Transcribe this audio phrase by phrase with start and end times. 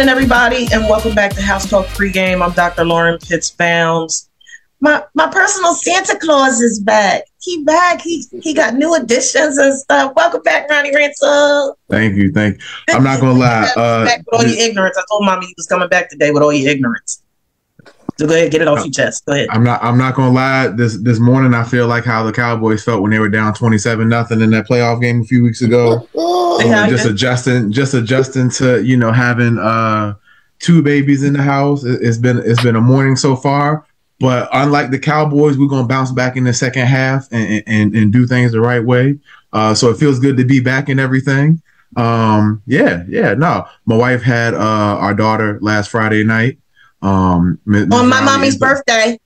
[0.00, 2.42] Morning, everybody, and welcome back to House Talk Pregame.
[2.42, 2.86] I'm Dr.
[2.86, 4.30] Lauren Pitts Bounds.
[4.80, 7.24] My my personal Santa Claus is back.
[7.42, 8.00] He back.
[8.00, 10.14] He he got new additions and stuff.
[10.16, 11.74] Welcome back, Ronnie Ransome.
[11.90, 12.64] Thank you, thank you.
[12.88, 13.70] I'm not gonna lie.
[13.76, 14.96] Uh, back with all your ignorance.
[14.96, 17.22] I told mommy you was coming back today with all your ignorance.
[18.20, 19.24] So go ahead, get it off your chest.
[19.24, 19.48] Go ahead.
[19.48, 19.82] I'm not.
[19.82, 20.68] I'm not gonna lie.
[20.68, 24.06] This this morning, I feel like how the Cowboys felt when they were down 27
[24.06, 26.06] nothing in that playoff game a few weeks ago.
[26.18, 30.16] Um, just adjusting, just adjusting to you know having uh
[30.58, 31.82] two babies in the house.
[31.82, 33.86] It, it's been it's been a morning so far.
[34.18, 38.12] But unlike the Cowboys, we're gonna bounce back in the second half and and, and
[38.12, 39.18] do things the right way.
[39.54, 41.62] Uh, so it feels good to be back and everything.
[41.96, 43.32] Um, yeah, yeah.
[43.32, 46.58] No, my wife had uh our daughter last Friday night.
[47.02, 47.88] Um, Ms.
[47.92, 49.18] on my Riley mommy's entered, birthday.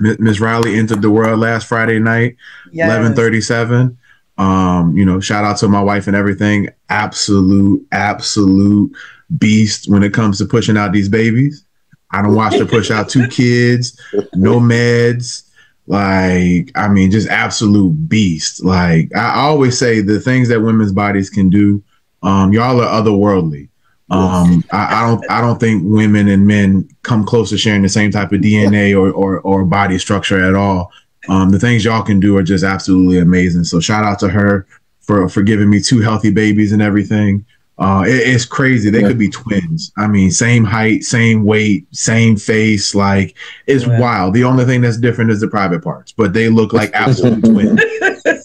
[0.00, 2.36] Miss Riley entered the world last Friday night,
[2.72, 3.98] eleven thirty seven.
[4.38, 6.68] Um, you know, shout out to my wife and everything.
[6.88, 8.92] Absolute, absolute
[9.36, 11.64] beast when it comes to pushing out these babies.
[12.10, 14.00] I don't watch her push out two kids,
[14.34, 15.44] no meds.
[15.88, 18.62] Like, I mean, just absolute beast.
[18.62, 21.82] Like I always say, the things that women's bodies can do,
[22.22, 23.67] um, y'all are otherworldly.
[24.10, 27.88] Um, I, I, don't I don't think women and men come close to sharing the
[27.88, 30.90] same type of DNA or or, or body structure at all.
[31.28, 33.64] Um, the things y'all can do are just absolutely amazing.
[33.64, 34.66] So shout out to her
[35.00, 37.44] for for giving me two healthy babies and everything.
[37.78, 38.90] Uh, it, it's crazy.
[38.90, 39.08] They yeah.
[39.08, 39.92] could be twins.
[39.96, 42.94] I mean, same height, same weight, same face.
[42.94, 43.36] Like
[43.66, 44.00] it's yeah.
[44.00, 44.34] wild.
[44.34, 47.80] The only thing that's different is the private parts, but they look like absolute twins.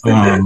[0.06, 0.46] Um,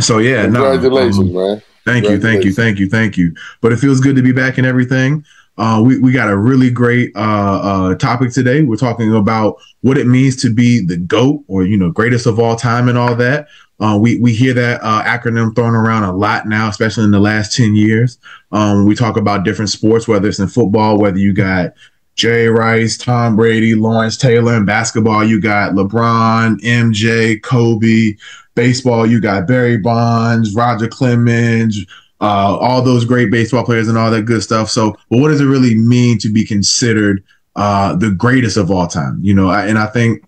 [0.00, 1.62] so yeah, congratulations, no, um, man.
[1.84, 3.34] Thank you, thank you, thank you, thank you.
[3.60, 5.24] But it feels good to be back and everything.
[5.58, 8.62] Uh, we, we got a really great uh, uh, topic today.
[8.62, 12.38] We're talking about what it means to be the GOAT or, you know, greatest of
[12.38, 13.48] all time and all that.
[13.78, 17.20] Uh, we, we hear that uh, acronym thrown around a lot now, especially in the
[17.20, 18.18] last 10 years.
[18.52, 21.74] Um, we talk about different sports, whether it's in football, whether you got
[22.14, 24.56] Jay Rice, Tom Brady, Lawrence Taylor.
[24.56, 28.16] In basketball, you got LeBron, MJ, Kobe,
[28.54, 31.84] baseball, you got Barry Bonds, Roger Clemens,
[32.20, 34.70] uh, all those great baseball players and all that good stuff.
[34.70, 37.24] So, but what does it really mean to be considered
[37.56, 39.18] uh, the greatest of all time?
[39.22, 40.24] You know, I, and I think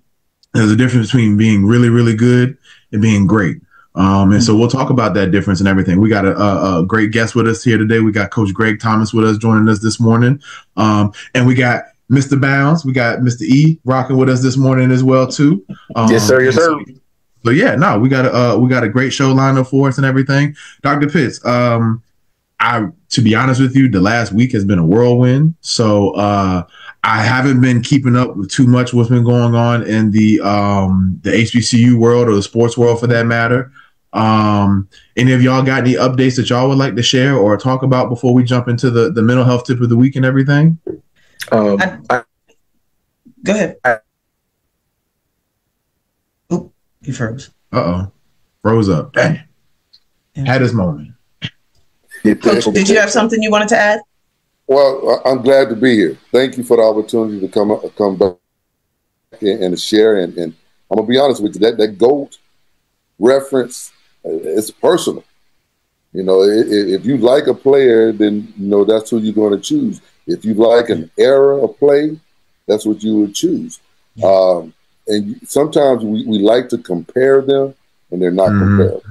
[0.54, 2.56] there's a difference between being really, really good
[2.92, 3.58] and being great.
[3.96, 6.00] Um, and so we'll talk about that difference and everything.
[6.00, 8.00] We got a, a, a, great guest with us here today.
[8.00, 10.42] We got Coach Greg Thomas with us joining us this morning.
[10.76, 12.40] Um, and we got Mr.
[12.40, 12.84] Bounds.
[12.84, 13.42] We got Mr.
[13.42, 15.64] E rocking with us this morning as well too.
[15.94, 16.42] Um, yes, sir.
[16.42, 16.62] Yes, sir.
[16.62, 16.94] So
[17.50, 19.98] yeah, no, we got a uh, we got a great show lined up for us
[19.98, 20.56] and everything.
[20.82, 21.08] Dr.
[21.08, 22.02] Pitts, um,
[22.60, 25.54] I to be honest with you, the last week has been a whirlwind.
[25.60, 26.64] So uh,
[27.02, 31.20] I haven't been keeping up with too much what's been going on in the um,
[31.22, 33.70] the HBCU world or the sports world for that matter.
[34.14, 37.82] Um, any of y'all got any updates that y'all would like to share or talk
[37.82, 40.78] about before we jump into the the mental health tip of the week and everything?
[41.52, 42.22] Um, I, I,
[43.42, 43.76] go ahead.
[43.84, 43.98] I,
[47.04, 47.50] he froze.
[47.72, 48.12] Uh oh.
[48.62, 49.12] Froze up.
[49.12, 49.40] Dang.
[50.34, 50.46] Yeah.
[50.46, 51.12] Had his moment.
[52.42, 54.00] Coach, did you have something you wanted to add?
[54.66, 56.18] Well, I'm glad to be here.
[56.32, 58.36] Thank you for the opportunity to come come back
[59.42, 60.18] and, and to share.
[60.20, 60.54] And, and,
[60.90, 62.38] I'm gonna be honest with you, that that goat
[63.18, 63.90] reference,
[64.24, 65.24] uh, it's personal.
[66.12, 69.60] You know, if you like a player, then you know that's who you're going to
[69.60, 70.00] choose.
[70.26, 72.18] If you like an era of play,
[72.68, 73.80] that's what you would choose.
[74.14, 74.28] Yeah.
[74.28, 74.74] Um,
[75.06, 77.74] and sometimes we, we like to compare them,
[78.10, 78.78] and they're not mm-hmm.
[78.78, 79.02] comparable.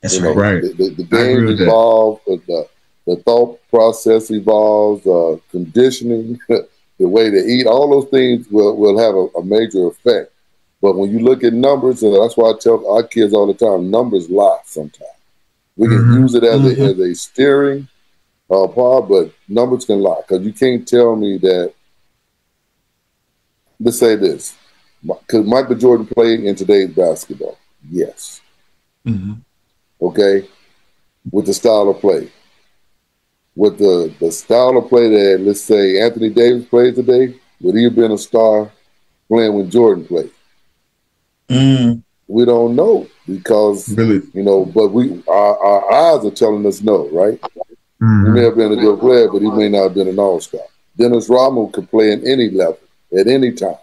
[0.00, 0.62] That's you know, right.
[0.62, 2.68] The, the, the game evolves, the,
[3.06, 8.98] the thought process evolves, uh, conditioning, the way they eat, all those things will, will
[8.98, 10.32] have a, a, major effect.
[10.80, 13.54] But when you look at numbers, and that's why I tell our kids all the
[13.54, 15.10] time, numbers lie sometimes.
[15.76, 16.22] We can mm-hmm.
[16.22, 16.82] use it as, mm-hmm.
[16.82, 17.88] a, as a steering
[18.50, 21.72] uh, part, but numbers can lie because you can't tell me that.
[23.80, 24.56] Let's say this:
[25.26, 27.58] could Michael Jordan play in today's basketball?
[27.90, 28.40] Yes.
[29.06, 29.34] Mm-hmm.
[30.00, 30.48] Okay,
[31.30, 32.30] with the style of play,
[33.54, 37.84] with the the style of play that let's say Anthony Davis plays today, would he
[37.84, 38.70] have been a star
[39.28, 40.30] playing when Jordan played?
[41.48, 42.02] Mm.
[42.28, 44.22] We don't know because really?
[44.32, 47.40] you know, but we our, our eyes are telling us no, right?
[47.40, 48.26] Mm-hmm.
[48.26, 50.40] He may have been a good player, but he may not have been an all
[50.40, 50.62] star.
[50.96, 52.78] Dennis Rodman could play in any level
[53.16, 53.76] at any time.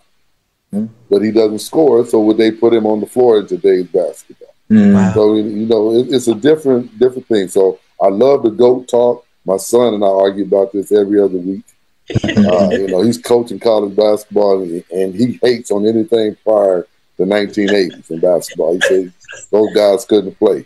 [0.73, 0.93] Mm-hmm.
[1.09, 4.53] But he doesn't score, so would they put him on the floor in today's basketball?
[4.69, 5.13] Mm-hmm.
[5.13, 7.47] So you know, it, it's a different different thing.
[7.47, 9.25] So I love the goat talk.
[9.45, 11.63] My son and I argue about this every other week.
[12.23, 16.87] uh, you know, he's coaching college basketball, and, and he hates on anything prior
[17.17, 18.73] to 1980s in basketball.
[18.73, 19.11] He says
[19.51, 20.65] those guys couldn't play.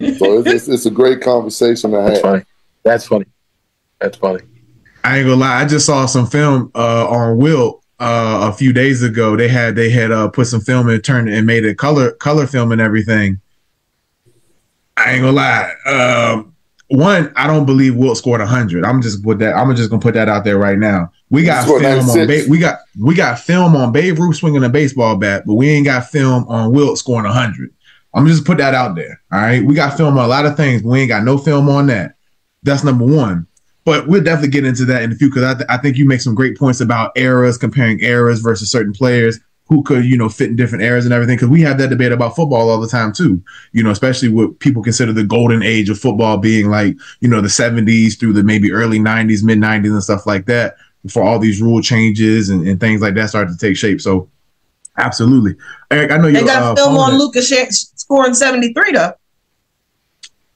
[0.00, 2.10] So it's, it's, it's, a great conversation to have.
[2.10, 2.44] That's funny.
[2.82, 3.26] That's funny.
[4.00, 4.40] That's funny.
[5.04, 5.62] I ain't gonna lie.
[5.62, 9.36] I just saw some film uh, on Wilt uh, a few days ago.
[9.36, 12.46] They had they had uh, put some film and turned and made a color color
[12.46, 13.40] film and everything.
[14.96, 15.72] I ain't gonna lie.
[15.86, 16.54] Um,
[16.88, 18.84] one, I don't believe Wilt scored hundred.
[18.84, 19.54] I'm just put that.
[19.54, 21.10] I'm just gonna put that out there right now.
[21.30, 24.68] We got film on ba- we got we got film on Babe Ruth swinging a
[24.68, 27.74] baseball bat, but we ain't got film on Wilt scoring hundred.
[28.12, 29.20] I'm just put that out there.
[29.32, 30.82] All right, we got film on a lot of things.
[30.82, 32.14] we ain't got no film on that.
[32.62, 33.46] That's number one.
[33.84, 36.06] But we'll definitely get into that in the future because I, th- I think you
[36.06, 40.28] make some great points about eras, comparing eras versus certain players who could, you know,
[40.28, 41.36] fit in different eras and everything.
[41.36, 43.42] Because we have that debate about football all the time too.
[43.72, 47.40] You know, especially what people consider the golden age of football being like, you know,
[47.40, 50.76] the 70s through the maybe early 90s, mid 90s, and stuff like that.
[51.02, 54.00] Before all these rule changes and, and things like that started to take shape.
[54.00, 54.30] So,
[54.96, 55.54] absolutely,
[55.90, 56.46] Eric, I know you.
[56.46, 59.12] Got uh, film on Luka scoring 73 though.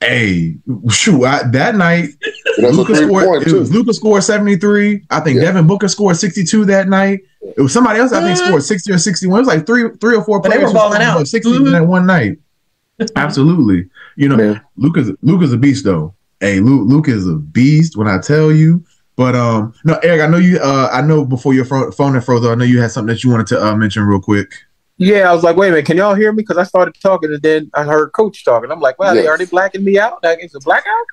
[0.01, 0.57] Hey,
[0.91, 1.25] shoot!
[1.25, 2.11] I, that night,
[2.59, 3.47] Luka scored.
[3.47, 5.03] It was Luka scored seventy three.
[5.11, 5.47] I think yeah.
[5.47, 7.21] Devin Booker scored sixty two that night.
[7.41, 8.13] It was somebody else.
[8.13, 9.39] I think scored sixty or sixty one.
[9.39, 10.61] It was like three, three or four but players.
[10.61, 11.73] They were balling out sixty mm-hmm.
[11.73, 12.39] that one night.
[13.17, 14.61] Absolutely, you know, Man.
[14.77, 15.11] Lucas.
[15.23, 16.15] Luka's a beast though.
[16.39, 18.85] Hey, Luke, Luke is a beast when I tell you.
[19.17, 20.61] But um, no, Eric, I know you.
[20.61, 22.47] Uh, I know before your phone had froze.
[22.47, 24.53] I know you had something that you wanted to uh, mention real quick.
[25.01, 26.43] Yeah, I was like, wait a minute, can y'all hear me?
[26.43, 28.71] Because I started talking and then I heard Coach talking.
[28.73, 29.29] I'm like, wow, yes.
[29.29, 30.19] are they blacking me out?
[30.25, 31.07] Like, it's a blackout.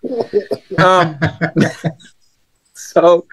[0.80, 1.20] um,
[2.74, 3.28] so,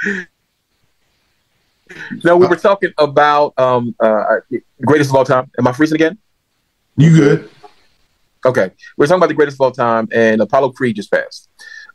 [2.23, 4.23] no, we were talking about um, uh,
[4.83, 5.51] greatest of all time.
[5.59, 6.19] Am I freezing again?
[6.99, 7.51] You good?
[8.45, 11.49] Okay, we're talking about the greatest of all time, and Apollo Creed just passed.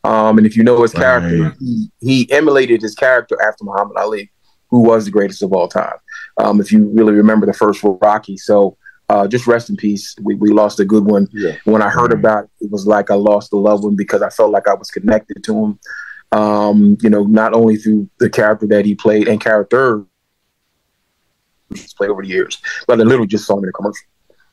[0.03, 1.53] Um, and if you know his character, right.
[1.59, 4.31] he, he emulated his character after Muhammad Ali,
[4.69, 5.97] who was the greatest of all time
[6.37, 8.37] um, if you really remember the first Rocky.
[8.37, 8.77] So
[9.09, 10.15] uh, just rest in peace.
[10.21, 11.27] We, we lost a good one.
[11.31, 11.55] Yeah.
[11.63, 14.29] When I heard about it, it was like I lost a loved one because I
[14.29, 15.79] felt like I was connected to him.
[16.33, 20.05] Um, you know, not only through the character that he played and character
[21.69, 24.05] he's played over the years, but I literally just saw him in a commercial.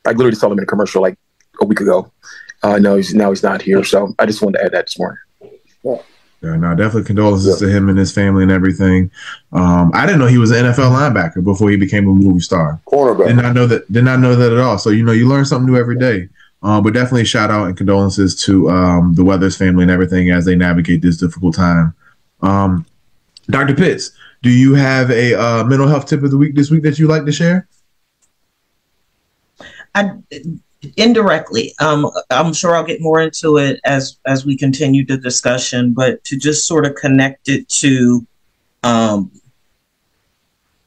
[0.05, 1.17] I literally saw him in a commercial like
[1.61, 2.11] a week ago.
[2.63, 3.83] Uh, no, he's now he's not here.
[3.83, 5.19] So I just wanted to add that this morning.
[5.83, 6.01] Yeah.
[6.45, 7.67] Yeah, no, definitely condolences yeah.
[7.67, 9.09] to him and his family and everything.
[9.51, 12.79] Um, I didn't know he was an NFL linebacker before he became a movie star.
[12.87, 13.27] Cornerback.
[13.27, 13.91] Did not know that.
[13.91, 14.77] Did not know that at all.
[14.77, 16.29] So you know, you learn something new every day.
[16.61, 20.45] Um, but definitely shout out and condolences to um, the Weathers family and everything as
[20.45, 21.93] they navigate this difficult time.
[22.41, 22.85] Um,
[23.47, 23.75] Dr.
[23.75, 26.99] Pitts, do you have a uh, mental health tip of the week this week that
[26.99, 27.67] you'd like to share?
[29.93, 30.11] I
[30.97, 31.73] indirectly.
[31.79, 36.23] Um, I'm sure I'll get more into it as as we continue the discussion, but
[36.25, 38.25] to just sort of connect it to
[38.83, 39.31] um,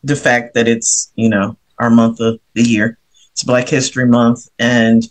[0.05, 2.99] the fact that it's you know our month of the year.
[3.33, 5.05] It's Black History Month, and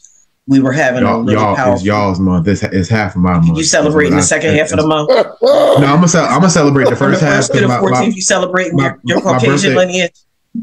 [0.47, 1.75] we were having y'all, a little y'all, powerful.
[1.75, 2.47] It's y'all's month.
[2.47, 3.57] It's, it's half of my month.
[3.57, 5.09] You celebrating the second half of the month?
[5.09, 7.47] no, I'm gonna I'm gonna celebrate the first half.
[7.47, 10.13] To the 14th, you celebrate your, your Caucasian lineage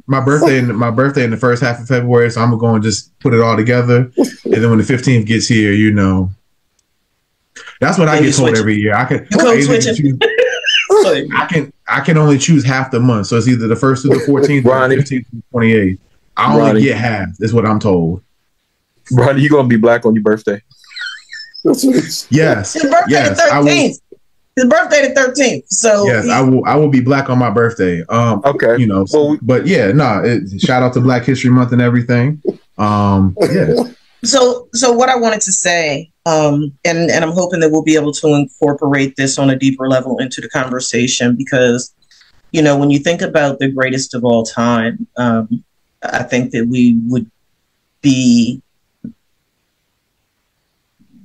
[0.06, 2.75] my birthday in my birthday in the first half of February, so I'm gonna go
[2.75, 4.11] and just put it all together.
[4.17, 6.31] and then when the 15th gets here, you know,
[7.81, 8.94] that's what I get told every year.
[8.94, 9.37] I can I,
[11.37, 14.09] I can I can only choose half the month, so it's either the first to
[14.09, 15.99] the 14th or the 15th to the 28th.
[16.37, 16.83] I only Ronnie.
[16.83, 17.28] get half.
[17.40, 18.23] Is what I'm told.
[19.12, 20.61] Ronnie, you gonna be black on your birthday?
[22.30, 22.76] yes.
[23.09, 23.40] Yes.
[23.40, 23.92] I will.
[24.56, 25.64] His birthday the thirteenth.
[25.68, 26.64] So yes, I will.
[26.64, 28.04] I will be black on my birthday.
[28.08, 29.04] Um, okay, you know.
[29.12, 30.23] Well, but yeah, no.
[30.23, 32.40] Nah, shout out to Black History Month and everything.
[32.78, 33.75] Um, yeah.
[34.23, 37.96] So, so what I wanted to say, um, and and I'm hoping that we'll be
[37.96, 41.92] able to incorporate this on a deeper level into the conversation because,
[42.50, 45.64] you know, when you think about the greatest of all time, um,
[46.02, 47.30] I think that we would
[48.00, 48.62] be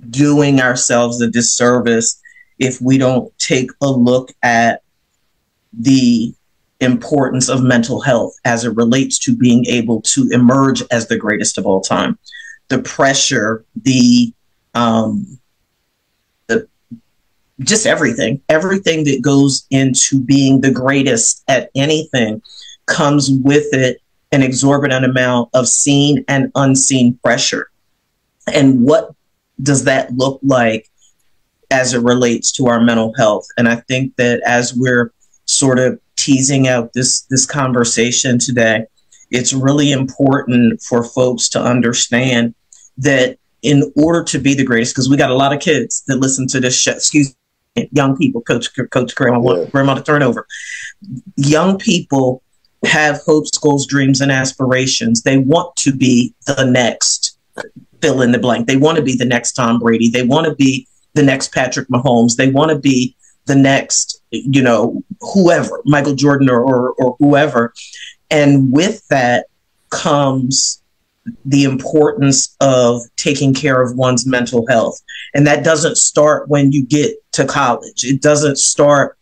[0.10, 2.20] doing ourselves a disservice
[2.60, 4.84] if we don't take a look at
[5.74, 6.34] the
[6.82, 11.58] importance of mental health as it relates to being able to emerge as the greatest
[11.58, 12.18] of all time.
[12.70, 14.34] The pressure, the,
[14.76, 15.40] um,
[16.48, 16.68] the
[17.60, 22.42] just everything, everything that goes into being the greatest at anything
[22.86, 24.02] comes with it
[24.32, 27.70] an exorbitant amount of seen and unseen pressure.
[28.54, 29.12] And what
[29.62, 30.89] does that look like
[31.72, 33.48] as it relates to our mental health.
[33.58, 35.14] And I think that as we're
[35.46, 38.86] sort of teasing out this this conversation today,
[39.32, 42.56] it's really important for folks to understand
[42.98, 46.18] that in order to be the greatest, because we got a lot of kids that
[46.18, 47.36] listen to this show, excuse
[47.76, 49.66] me, young people, coach, coach grandma, yeah.
[49.66, 50.48] grandma to turnover.
[51.36, 52.42] Young people
[52.86, 55.24] have hopes, goals, dreams, and aspirations.
[55.24, 57.38] They want to be the next
[58.02, 58.68] fill in the blank.
[58.68, 60.10] They want to be the next Tom Brady.
[60.10, 60.88] They want to be
[61.20, 62.38] the next Patrick Mahomes.
[62.38, 63.14] They want to be
[63.46, 67.74] the next, you know, whoever, Michael Jordan or, or, or whoever.
[68.32, 69.48] And with that
[69.90, 70.82] comes
[71.44, 75.02] the importance of taking care of one's mental health.
[75.34, 78.06] And that doesn't start when you get to college.
[78.06, 79.18] It doesn't start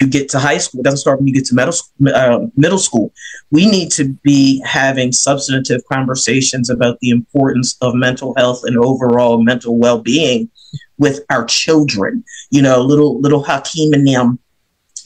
[0.00, 0.80] you get to high school.
[0.80, 1.74] It doesn't start when you get to middle,
[2.14, 3.12] uh, middle school.
[3.50, 9.42] We need to be having substantive conversations about the importance of mental health and overall
[9.42, 10.50] mental well-being
[10.98, 12.24] with our children.
[12.50, 14.38] You know, little little Hakeem and them.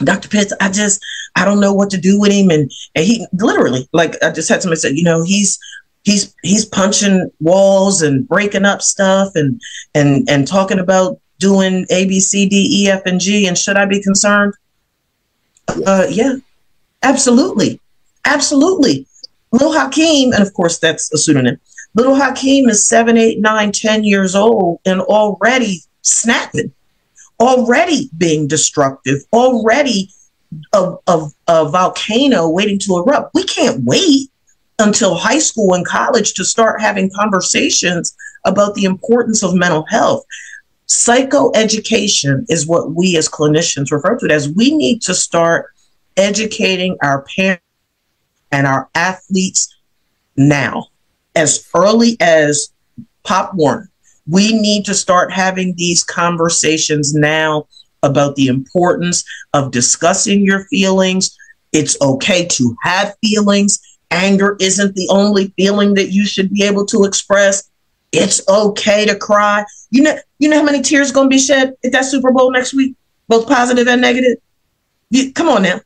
[0.03, 0.29] Dr.
[0.29, 1.05] Pitts, I just
[1.37, 2.51] I don't know what to do with him.
[2.51, 5.59] And and he literally, like I just had somebody say, you know, he's
[6.03, 9.61] he's he's punching walls and breaking up stuff and
[9.95, 13.77] and and talking about doing A B C D E F and G and should
[13.77, 14.55] I be concerned?
[15.87, 16.35] Uh, yeah,
[17.03, 17.81] absolutely,
[18.25, 19.07] absolutely.
[19.53, 21.59] Little Hakeem, and of course that's a pseudonym.
[21.95, 26.73] Little Hakeem is seven, eight, nine, ten years old and already snapping,
[27.41, 30.11] already being destructive, already
[30.73, 33.35] a, a, a volcano waiting to erupt.
[33.35, 34.31] We can't wait
[34.79, 40.25] until high school and college to start having conversations about the importance of mental health.
[40.91, 44.49] Psychoeducation is what we as clinicians refer to it as.
[44.49, 45.67] We need to start
[46.17, 47.63] educating our parents
[48.51, 49.73] and our athletes
[50.37, 50.87] now,
[51.37, 52.73] as early as
[53.23, 53.89] Pop Warner.
[54.29, 57.69] We need to start having these conversations now
[58.03, 61.37] about the importance of discussing your feelings.
[61.73, 63.81] It's okay to have feelings
[64.11, 67.70] anger isn't the only feeling that you should be able to express.
[68.13, 69.65] It's okay to cry.
[69.91, 72.51] You know, you know how many tears going to be shed at that Super Bowl
[72.51, 72.97] next week,
[73.29, 74.39] both positive and negative.
[75.11, 75.81] You, come on now.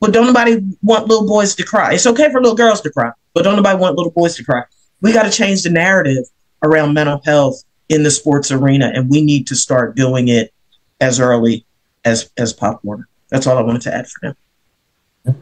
[0.00, 1.94] But don't nobody want little boys to cry.
[1.94, 4.64] It's okay for little girls to cry, but don't nobody want little boys to cry.
[5.00, 6.24] We got to change the narrative
[6.62, 10.52] around mental health in the sports arena, and we need to start doing it
[11.00, 11.64] as early
[12.04, 13.08] as as Pop Warner.
[13.30, 15.34] That's all I wanted to add for now.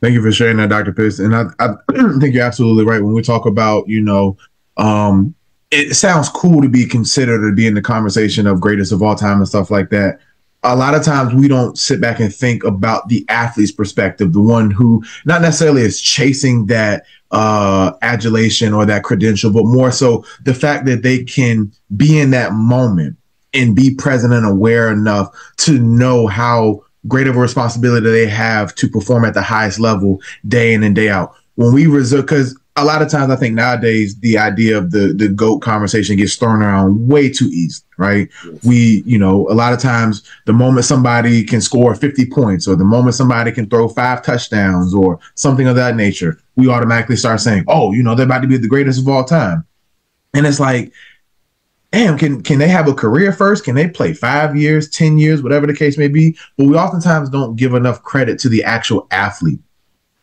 [0.00, 0.92] Thank you for sharing that, Dr.
[0.92, 1.18] Pitts.
[1.18, 1.74] And I, I
[2.20, 3.02] think you're absolutely right.
[3.02, 4.36] When we talk about, you know,
[4.76, 5.34] um,
[5.70, 9.14] it sounds cool to be considered or be in the conversation of greatest of all
[9.14, 10.18] time and stuff like that.
[10.64, 14.40] A lot of times we don't sit back and think about the athlete's perspective, the
[14.40, 20.24] one who not necessarily is chasing that uh, adulation or that credential, but more so
[20.44, 23.16] the fact that they can be in that moment
[23.54, 28.74] and be present and aware enough to know how great of a responsibility they have
[28.74, 31.34] to perform at the highest level day in and day out.
[31.54, 35.12] When we reserve, because a lot of times I think nowadays the idea of the
[35.12, 38.28] the goat conversation gets thrown around way too easy, right?
[38.44, 38.64] Yes.
[38.64, 42.76] We, you know, a lot of times the moment somebody can score 50 points or
[42.76, 47.40] the moment somebody can throw five touchdowns or something of that nature, we automatically start
[47.40, 49.64] saying, "Oh, you know, they're about to be the greatest of all time."
[50.34, 50.92] And it's like
[51.92, 53.64] damn, can can they have a career first?
[53.64, 56.36] Can they play five years, ten years, whatever the case may be?
[56.56, 59.60] But we oftentimes don't give enough credit to the actual athlete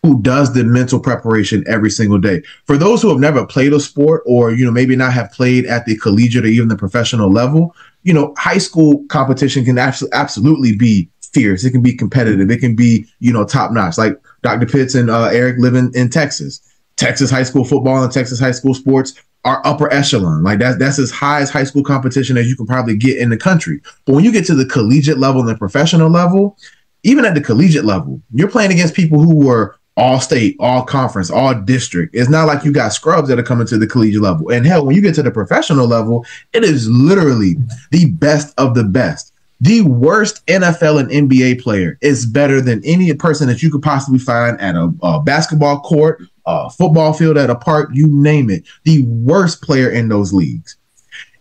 [0.06, 2.44] who does the mental preparation every single day.
[2.66, 5.66] For those who have never played a sport or you know maybe not have played
[5.66, 10.76] at the collegiate or even the professional level, you know, high school competition can absolutely
[10.76, 11.66] be fierce.
[11.66, 12.52] It can be competitive.
[12.52, 13.98] It can be you know top notch.
[13.98, 14.68] Like Dr.
[14.68, 16.62] Pitts and uh, Eric living in Texas.
[16.98, 20.44] Texas high school football and Texas high school sports are upper echelon.
[20.44, 23.32] Like that's that's as high as high school competition as you can probably get in
[23.32, 23.82] the country.
[24.06, 26.58] But when you get to the collegiate level and the professional level,
[27.06, 31.32] even at the collegiate level, you're playing against people who were all state, all conference,
[31.32, 32.16] all district.
[32.16, 34.50] It's not like you got scrubs that are coming to the collegiate level.
[34.50, 37.56] And hell, when you get to the professional level, it is literally
[37.92, 39.32] the best of the best.
[39.62, 44.20] The worst NFL and NBA player is better than any person that you could possibly
[44.20, 48.64] find at a, a basketball court a football field at a park, you name it,
[48.84, 50.78] the worst player in those leagues.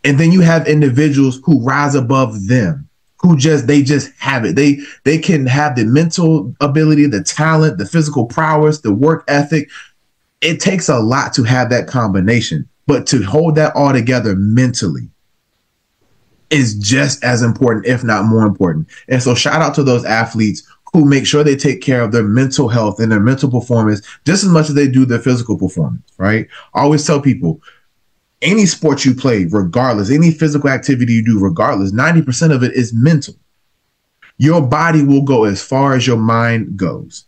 [0.02, 2.88] And then you have individuals who rise above them,
[3.24, 4.54] who just they just have it.
[4.54, 9.70] They they can have the mental ability, the talent, the physical prowess, the work ethic.
[10.42, 15.08] It takes a lot to have that combination, but to hold that all together mentally
[16.50, 18.88] is just as important, if not more important.
[19.08, 20.62] And so shout out to those athletes
[20.92, 24.44] who make sure they take care of their mental health and their mental performance just
[24.44, 26.46] as much as they do their physical performance, right?
[26.74, 27.62] I always tell people
[28.42, 32.92] any sport you play, regardless, any physical activity you do, regardless, 90% of it is
[32.92, 33.34] mental.
[34.36, 37.24] Your body will go as far as your mind goes.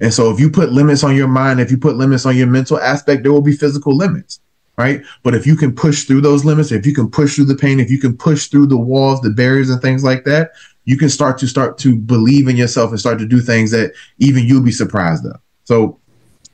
[0.00, 2.46] And so if you put limits on your mind, if you put limits on your
[2.46, 4.40] mental aspect, there will be physical limits,
[4.78, 5.02] right?
[5.22, 7.80] But if you can push through those limits, if you can push through the pain,
[7.80, 10.52] if you can push through the walls, the barriers and things like that,
[10.84, 13.92] you can start to start to believe in yourself and start to do things that
[14.18, 15.38] even you'll be surprised of.
[15.64, 15.98] So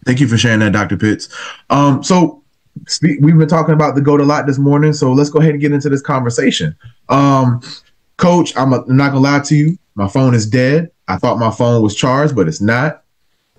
[0.05, 0.97] thank you for sharing that, Dr.
[0.97, 1.29] Pitts.
[1.71, 2.43] Um, so
[2.87, 5.53] speak, we've been talking about the goat a lot this morning, so let's go ahead
[5.53, 6.77] and get into this conversation.
[7.09, 7.61] Um,
[8.17, 9.79] Coach, I'm, a, I'm not gonna lie to you.
[9.95, 10.91] My phone is dead.
[11.09, 13.03] I thought my phone was charged, but it's not.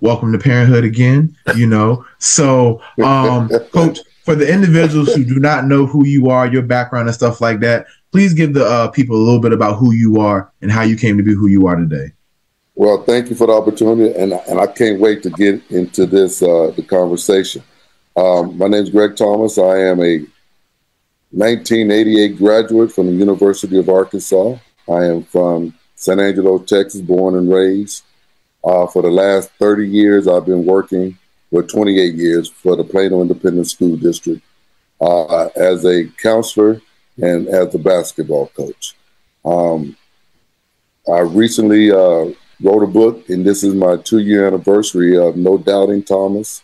[0.01, 2.05] Welcome to parenthood again, you know.
[2.19, 7.07] So, um, coach, for the individuals who do not know who you are, your background
[7.07, 10.19] and stuff like that, please give the uh, people a little bit about who you
[10.19, 12.11] are and how you came to be who you are today.
[12.75, 16.43] Well, thank you for the opportunity, and and I can't wait to get into this
[16.43, 17.63] uh, the conversation.
[18.17, 19.59] Um, my name is Greg Thomas.
[19.59, 20.17] I am a
[21.29, 24.57] 1988 graduate from the University of Arkansas.
[24.89, 28.03] I am from San Angelo, Texas, born and raised.
[28.63, 31.15] Uh, for the last 30 years, I've been working,
[31.51, 34.41] for 28 years, for the Plano Independent School District
[34.99, 36.81] uh, as a counselor
[37.21, 38.95] and as a basketball coach.
[39.45, 39.95] Um,
[41.07, 42.33] I recently uh,
[42.63, 46.63] wrote a book, and this is my two year anniversary of No Doubting Thomas.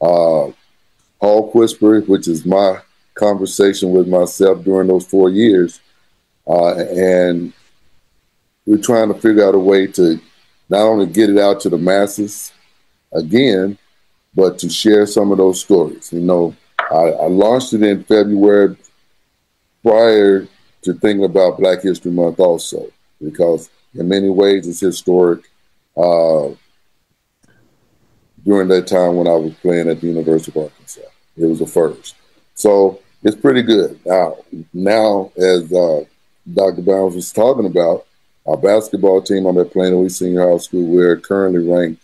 [0.00, 0.52] Uh,
[1.22, 2.80] Hawk Whisper, which is my
[3.14, 5.80] conversation with myself during those four years.
[6.46, 7.52] Uh, and
[8.66, 10.20] we're trying to figure out a way to
[10.68, 12.52] not only get it out to the masses
[13.12, 13.78] again,
[14.34, 16.12] but to share some of those stories.
[16.12, 16.56] You know,
[16.90, 18.76] I, I launched it in February
[19.82, 20.48] prior
[20.82, 25.48] to thinking about Black History Month also, because in many ways it's historic.
[25.96, 26.50] Uh,
[28.44, 31.66] during that time when I was playing at the University of Arkansas, it was a
[31.66, 32.16] first.
[32.54, 33.98] So it's pretty good.
[34.04, 34.36] Now,
[34.72, 36.04] now as uh,
[36.52, 36.82] Dr.
[36.82, 38.06] Bounds was talking about,
[38.46, 40.86] our basketball team, I'm at Plano East Senior High School.
[40.86, 42.02] We're currently ranked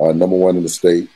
[0.00, 1.10] uh, number one in the state.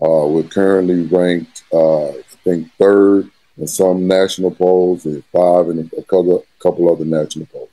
[0.00, 5.90] Uh, we're currently ranked, uh, I think, third in some national polls and five in
[5.96, 7.70] a couple, couple other national polls.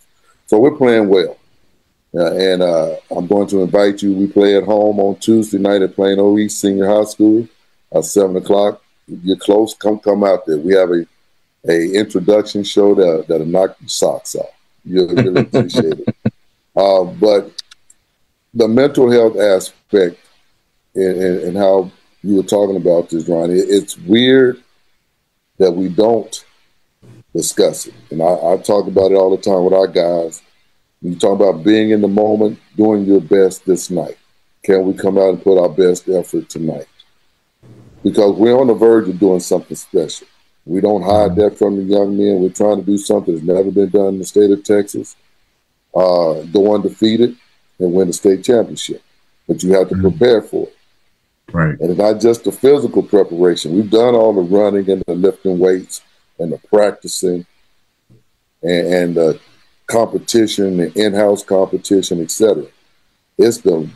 [0.48, 1.38] So we're playing well.
[2.14, 4.14] Uh, and uh, I'm going to invite you.
[4.14, 7.48] We play at home on Tuesday night at Plano East Senior High School
[7.94, 8.82] at 7 o'clock.
[9.08, 10.58] If you're close, come come out there.
[10.58, 11.06] We have a
[11.68, 14.50] a introduction show that, that'll knock your socks off.
[14.84, 16.16] You'll really appreciate it.
[16.76, 17.64] Uh, but
[18.54, 20.20] the mental health aspect
[20.94, 21.92] and, and, and, how
[22.24, 24.62] you were talking about this, Ronnie, it's weird
[25.58, 26.46] that we don't
[27.34, 27.94] discuss it.
[28.12, 30.42] And I, I talk about it all the time with our guys.
[31.02, 34.18] You talk about being in the moment, doing your best this night.
[34.64, 36.88] Can we come out and put our best effort tonight?
[38.06, 40.28] Because we're on the verge of doing something special.
[40.64, 41.42] We don't hide mm-hmm.
[41.42, 42.40] that from the young men.
[42.40, 45.16] We're trying to do something that's never been done in the state of Texas.
[45.96, 47.36] Uh, go undefeated
[47.80, 49.02] and win the state championship.
[49.48, 50.10] But you have to mm-hmm.
[50.10, 50.78] prepare for it.
[51.52, 51.80] Right.
[51.80, 53.76] And it's not just the physical preparation.
[53.76, 56.02] We've done all the running and the lifting weights
[56.38, 57.48] and the practicing
[58.62, 59.40] and, and the
[59.88, 62.66] competition, the in-house competition, etc.
[63.38, 63.90] It's the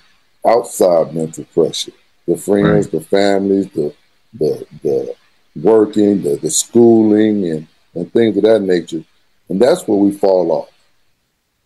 [0.45, 1.91] outside mental pressure,
[2.28, 2.91] the friends, right.
[2.91, 3.93] the families, the
[4.33, 5.15] the the
[5.55, 9.03] working, the, the schooling, and, and things of that nature.
[9.49, 10.69] And that's where we fall off.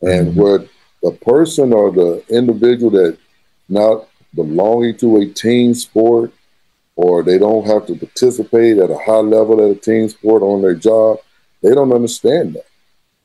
[0.01, 0.39] And mm-hmm.
[0.39, 0.65] where
[1.01, 3.17] the person or the individual that
[3.69, 6.31] not belonging to a team sport
[6.95, 10.61] or they don't have to participate at a high level at a team sport on
[10.61, 11.17] their job,
[11.61, 12.65] they don't understand that.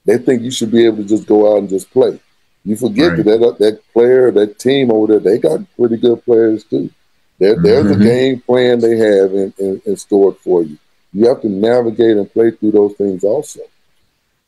[0.05, 2.19] They think you should be able to just go out and just play.
[2.65, 3.25] You forget right.
[3.25, 6.91] that, that that player, that team over there, they got pretty good players too.
[7.39, 8.03] There, there's mm-hmm.
[8.03, 10.77] a game plan they have in, in, in stored for you.
[11.13, 13.61] You have to navigate and play through those things also.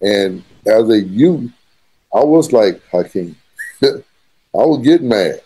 [0.00, 1.50] And as a youth,
[2.14, 3.36] I was like Hakeem.
[3.82, 3.98] I
[4.52, 5.40] would get mad.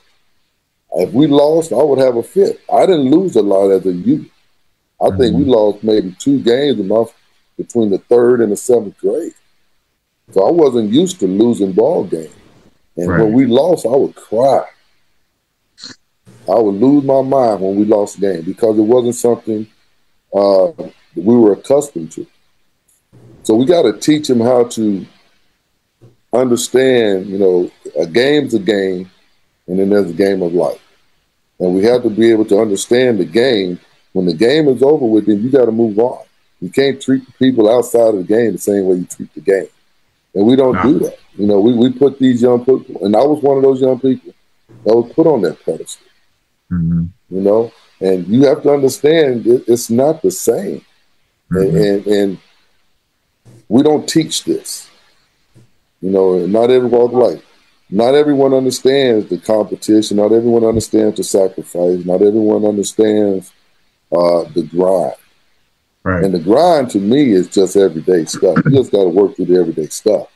[0.96, 2.60] If we lost, I would have a fit.
[2.72, 4.30] I didn't lose a lot as a youth.
[5.00, 5.18] I mm-hmm.
[5.18, 5.50] think we mm-hmm.
[5.50, 7.12] lost maybe two games a month
[7.56, 9.34] between the third and the seventh grade.
[10.32, 12.34] So I wasn't used to losing ball games.
[12.96, 13.22] And right.
[13.22, 14.64] when we lost, I would cry.
[16.48, 19.66] I would lose my mind when we lost the game because it wasn't something
[20.34, 20.72] uh,
[21.14, 22.26] we were accustomed to.
[23.44, 25.06] So we got to teach them how to
[26.32, 29.10] understand, you know, a game's a game,
[29.66, 30.80] and then there's a game of life.
[31.60, 33.80] And we have to be able to understand the game.
[34.12, 36.24] When the game is over with, then you got to move on.
[36.60, 39.40] You can't treat the people outside of the game the same way you treat the
[39.40, 39.68] game.
[40.34, 41.18] And we don't do that.
[41.36, 44.00] You know, we, we put these young people, and I was one of those young
[44.00, 44.32] people
[44.84, 46.06] that was put on that pedestal.
[46.74, 47.04] Mm-hmm.
[47.30, 50.84] You know, and you have to understand it, it's not the same,
[51.50, 51.56] mm-hmm.
[51.56, 52.38] and, and, and
[53.68, 54.90] we don't teach this.
[56.00, 57.42] You know, not every walk of life.
[57.90, 60.16] Not everyone understands the competition.
[60.16, 62.04] Not everyone understands the sacrifice.
[62.04, 63.52] Not everyone understands
[64.12, 65.14] uh, the grind.
[66.02, 66.24] Right.
[66.24, 68.58] And the grind to me is just everyday stuff.
[68.64, 70.28] You just got to work through the everyday stuff.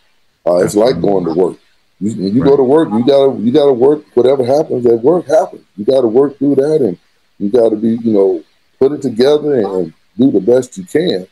[0.46, 1.58] Uh, it's like going to work.
[2.00, 2.50] You, you right.
[2.50, 4.04] go to work, you gotta you gotta work.
[4.14, 5.64] Whatever happens at work happens.
[5.76, 6.98] You gotta work through that, and
[7.38, 8.44] you gotta be you know
[8.78, 11.26] put it together and do the best you can.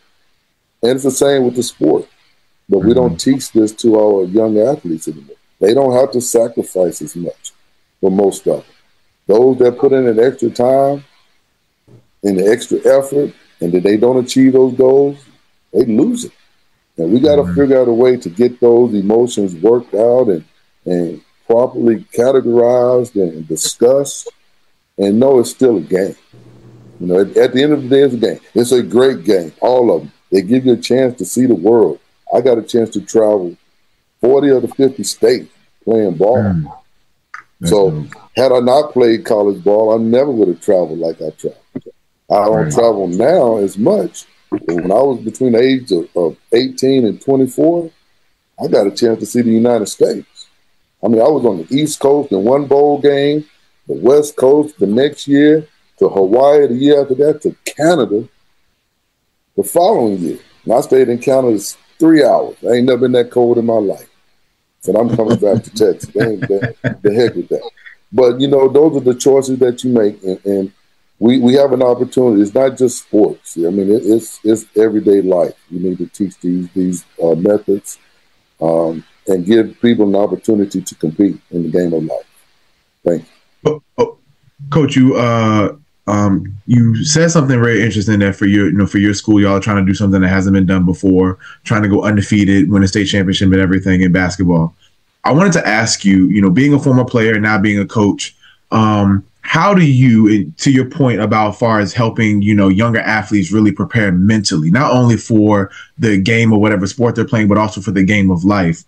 [0.82, 2.08] And it's the same with the sport,
[2.68, 2.88] but mm-hmm.
[2.88, 3.30] we don't mm-hmm.
[3.32, 5.36] teach this to our young athletes anymore.
[5.60, 7.52] They don't have to sacrifice as much
[8.00, 8.74] for most of them.
[9.26, 11.04] Those that put in an extra time
[12.22, 15.24] and the extra effort and that they don't achieve those goals,
[15.72, 16.32] they lose it.
[16.98, 17.54] And we got to mm-hmm.
[17.54, 20.44] figure out a way to get those emotions worked out and,
[20.86, 24.30] and properly categorized and discussed
[24.98, 26.16] and know it's still a game.
[27.00, 28.40] You know, at, at, the end of the day, it's a game.
[28.54, 30.12] It's a great game, all of them.
[30.32, 32.00] They give you a chance to see the world.
[32.34, 33.56] I got a chance to travel
[34.20, 35.52] 40 of the 50 states
[35.84, 36.38] playing ball.
[36.38, 36.72] Mm.
[37.64, 41.62] So, had I not played college ball, I never would have traveled like I traveled.
[42.30, 42.72] I don't right.
[42.72, 44.26] travel now as much.
[44.50, 47.90] But when I was between the age of, of 18 and 24,
[48.62, 50.26] I got a chance to see the United States.
[51.02, 53.44] I mean, I was on the East Coast in one bowl game,
[53.86, 55.66] the West Coast the next year,
[55.98, 58.28] to Hawaii the year after that, to Canada
[59.56, 60.38] the following year.
[60.64, 61.58] And I stayed in Canada
[61.98, 62.56] three hours.
[62.64, 64.08] I ain't never been that cold in my life.
[64.86, 66.10] And I'm coming back to Texas.
[66.12, 67.68] the, the heck with that.
[68.12, 70.72] But you know, those are the choices that you make, and, and
[71.18, 72.42] we, we have an opportunity.
[72.42, 73.56] It's not just sports.
[73.56, 75.54] I mean, it, it's it's everyday life.
[75.70, 77.98] You need to teach these these uh, methods
[78.60, 82.26] um, and give people an opportunity to compete in the game of life.
[83.04, 83.28] Thank you.
[83.66, 84.18] Oh, oh,
[84.70, 88.98] Coach, you uh, um, you said something very interesting that for your, you know, for
[88.98, 91.88] your school, y'all are trying to do something that hasn't been done before, trying to
[91.88, 94.74] go undefeated, win a state championship and everything in basketball.
[95.24, 97.86] I wanted to ask you, you know, being a former player and now being a
[97.86, 98.36] coach,
[98.70, 103.50] um, how do you, to your point about far as helping, you know, younger athletes
[103.50, 107.80] really prepare mentally, not only for the game or whatever sport they're playing, but also
[107.80, 108.84] for the game of life?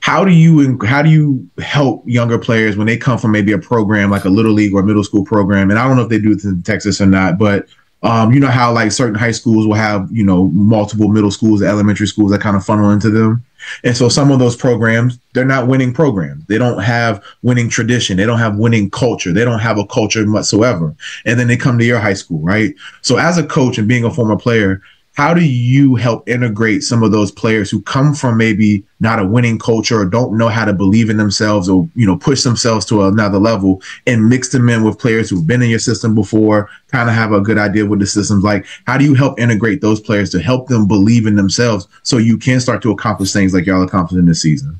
[0.00, 3.58] How do you how do you help younger players when they come from maybe a
[3.58, 5.70] program like a little league or middle school program?
[5.70, 7.68] And i don't know if they do it in texas or not but
[8.02, 11.62] um, you know how like certain high schools will have you know multiple middle schools
[11.62, 13.44] elementary schools that kind of funnel into them.
[13.82, 16.46] And so some of those programs they're not winning programs.
[16.46, 18.16] They don't have winning tradition.
[18.16, 19.32] They don't have winning culture.
[19.32, 20.94] They don't have a culture whatsoever.
[21.26, 22.72] And then they come to your high school right?
[23.02, 24.80] So as a coach and being a former player
[25.18, 29.26] how do you help integrate some of those players who come from maybe not a
[29.26, 32.86] winning culture or don't know how to believe in themselves or you know push themselves
[32.86, 36.70] to another level and mix them in with players who've been in your system before
[36.86, 38.64] kind of have a good idea what the system's like?
[38.86, 42.38] How do you help integrate those players to help them believe in themselves so you
[42.38, 44.78] can start to accomplish things like y'all accomplished in this season?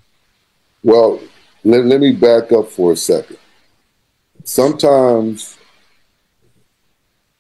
[0.85, 1.20] Well
[1.64, 3.38] let, let me back up for a second.
[4.44, 5.59] Sometimes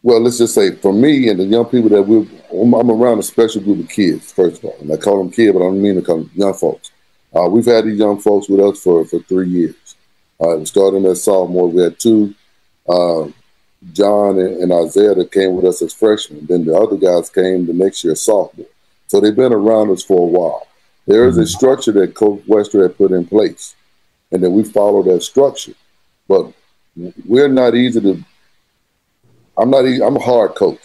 [0.02, 3.22] well, let's just say for me and the young people that we I'm around a
[3.22, 4.76] special group of kids, first of all.
[4.80, 6.90] And I call them kids, but I don't mean to call them young folks.
[7.34, 9.96] Uh, we've had these young folks with us for, for three years.
[10.40, 12.34] Uh, starting as sophomore, we had two,
[12.88, 13.26] uh,
[13.92, 16.46] John and, and, Isaiah, that came with us as freshmen.
[16.46, 18.66] Then the other guys came the next year sophomore.
[19.08, 20.66] So they've been around us for a while.
[21.06, 21.48] There is a mm-hmm.
[21.48, 23.74] structure that Coach Wester had put in place,
[24.30, 25.74] and then we follow that structure.
[26.28, 26.52] But
[27.24, 28.24] we're not easy to
[29.58, 29.84] I'm not.
[29.84, 30.78] Easy, I'm a hard coach.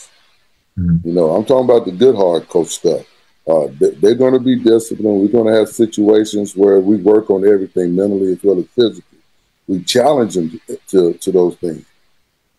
[0.77, 1.07] Mm-hmm.
[1.07, 3.05] You know, I'm talking about the good hard coach stuff.
[3.47, 5.21] Uh, they, are going to be disciplined.
[5.21, 9.19] We're going to have situations where we work on everything mentally as well as physically.
[9.67, 11.85] We challenge them to, to those things.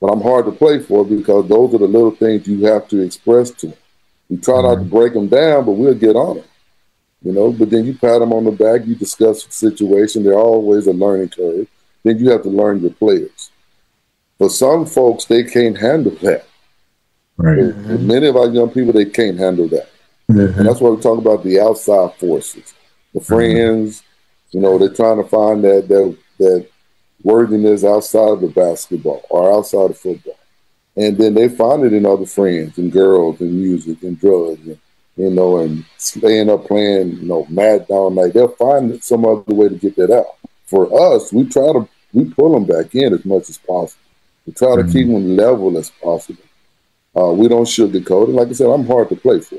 [0.00, 3.00] But I'm hard to play for because those are the little things you have to
[3.00, 3.78] express to them.
[4.28, 4.66] We try mm-hmm.
[4.66, 4.90] not to mm-hmm.
[4.90, 6.46] break them down, but we'll get on them.
[7.22, 10.22] You know, but then you pat them on the back, you discuss the situation.
[10.22, 11.66] They're always a learning curve.
[12.02, 13.50] Then you have to learn your players.
[14.36, 16.46] For some folks, they can't handle that.
[17.36, 17.58] Right.
[17.58, 18.06] Mm-hmm.
[18.06, 19.88] Many of our young people, they can't handle that.
[20.30, 20.58] Mm-hmm.
[20.58, 22.74] And that's why we talk about the outside forces,
[23.12, 23.34] the mm-hmm.
[23.34, 24.00] friends.
[24.00, 24.56] Mm-hmm.
[24.56, 26.68] You know, they're trying to find that that that
[27.22, 30.38] worthiness outside of the basketball or outside of football,
[30.96, 34.78] and then they find it in other friends and girls and music and drugs and
[35.16, 38.32] you know and staying up playing you know mad down night.
[38.32, 40.36] They'll find some other way to get that out.
[40.66, 44.00] For us, we try to we pull them back in as much as possible.
[44.46, 44.92] We try to mm-hmm.
[44.92, 46.44] keep them level as possible.
[47.16, 48.32] Uh, we don't sugarcoat it.
[48.32, 49.58] Like I said, I'm hard to play for.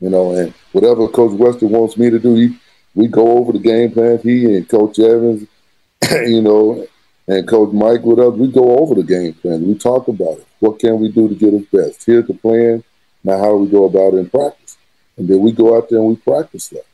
[0.00, 2.58] You know, and whatever Coach Wester wants me to do, he,
[2.94, 4.18] we go over the game plan.
[4.18, 5.46] He and Coach Evans,
[6.10, 6.86] you know,
[7.28, 9.66] and Coach Mike with us, we go over the game plan.
[9.66, 10.46] We talk about it.
[10.58, 12.04] What can we do to get us best?
[12.04, 12.82] Here's the plan.
[13.24, 14.76] Now, how we go about it in practice?
[15.16, 16.84] And then we go out there and we practice that.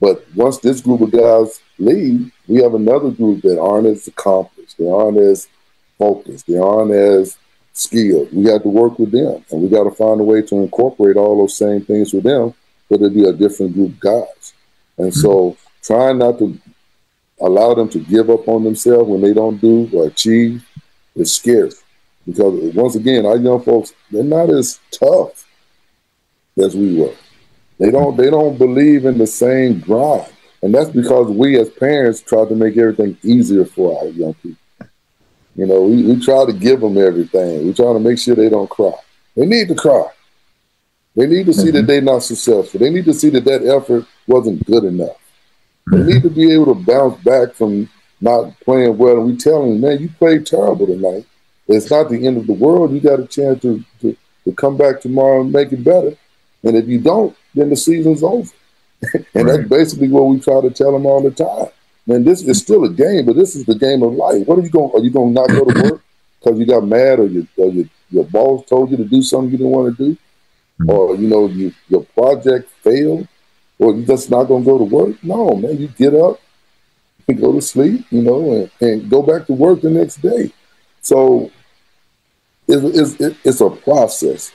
[0.00, 4.78] But once this group of guys leave, we have another group that aren't as accomplished.
[4.78, 5.48] They aren't as
[5.98, 6.46] focused.
[6.46, 7.36] They aren't as
[7.78, 8.32] skilled.
[8.32, 11.16] We have to work with them, and we got to find a way to incorporate
[11.16, 12.54] all those same things with them,
[12.88, 14.52] but it'll be a different group of guys.
[14.96, 15.20] And mm-hmm.
[15.20, 16.58] so, trying not to
[17.40, 20.66] allow them to give up on themselves when they don't do or achieve
[21.14, 21.70] is scary.
[22.26, 25.46] Because once again, our young folks, they're not as tough
[26.58, 27.14] as we were.
[27.78, 30.32] They don't they don't believe in the same grind.
[30.62, 34.58] And that's because we as parents try to make everything easier for our young people.
[35.58, 37.66] You know, we, we try to give them everything.
[37.66, 38.92] We try to make sure they don't cry.
[39.34, 40.06] They need to cry.
[41.16, 41.78] They need to see mm-hmm.
[41.78, 42.78] that they're not successful.
[42.78, 45.16] They need to see that that effort wasn't good enough.
[45.90, 47.90] They need to be able to bounce back from
[48.20, 49.16] not playing well.
[49.16, 51.26] And we tell them, man, you played terrible tonight.
[51.66, 52.92] It's not the end of the world.
[52.92, 56.16] You got a chance to, to, to come back tomorrow and make it better.
[56.62, 58.48] And if you don't, then the season's over.
[59.12, 59.56] and right.
[59.56, 61.72] that's basically what we try to tell them all the time.
[62.08, 64.46] Man, this is still a game, but this is the game of life.
[64.46, 64.90] What are you going?
[64.94, 66.02] Are you going to not go to work
[66.40, 69.50] because you got mad, or, you, or your your boss told you to do something
[69.50, 70.12] you didn't want to do,
[70.80, 70.90] mm-hmm.
[70.90, 73.28] or you know you, your project failed,
[73.78, 75.22] or you just not going to go to work?
[75.22, 76.40] No, man, you get up
[77.28, 80.50] and go to sleep, you know, and, and go back to work the next day.
[81.02, 81.50] So
[82.66, 84.50] it's, it's, it's a process,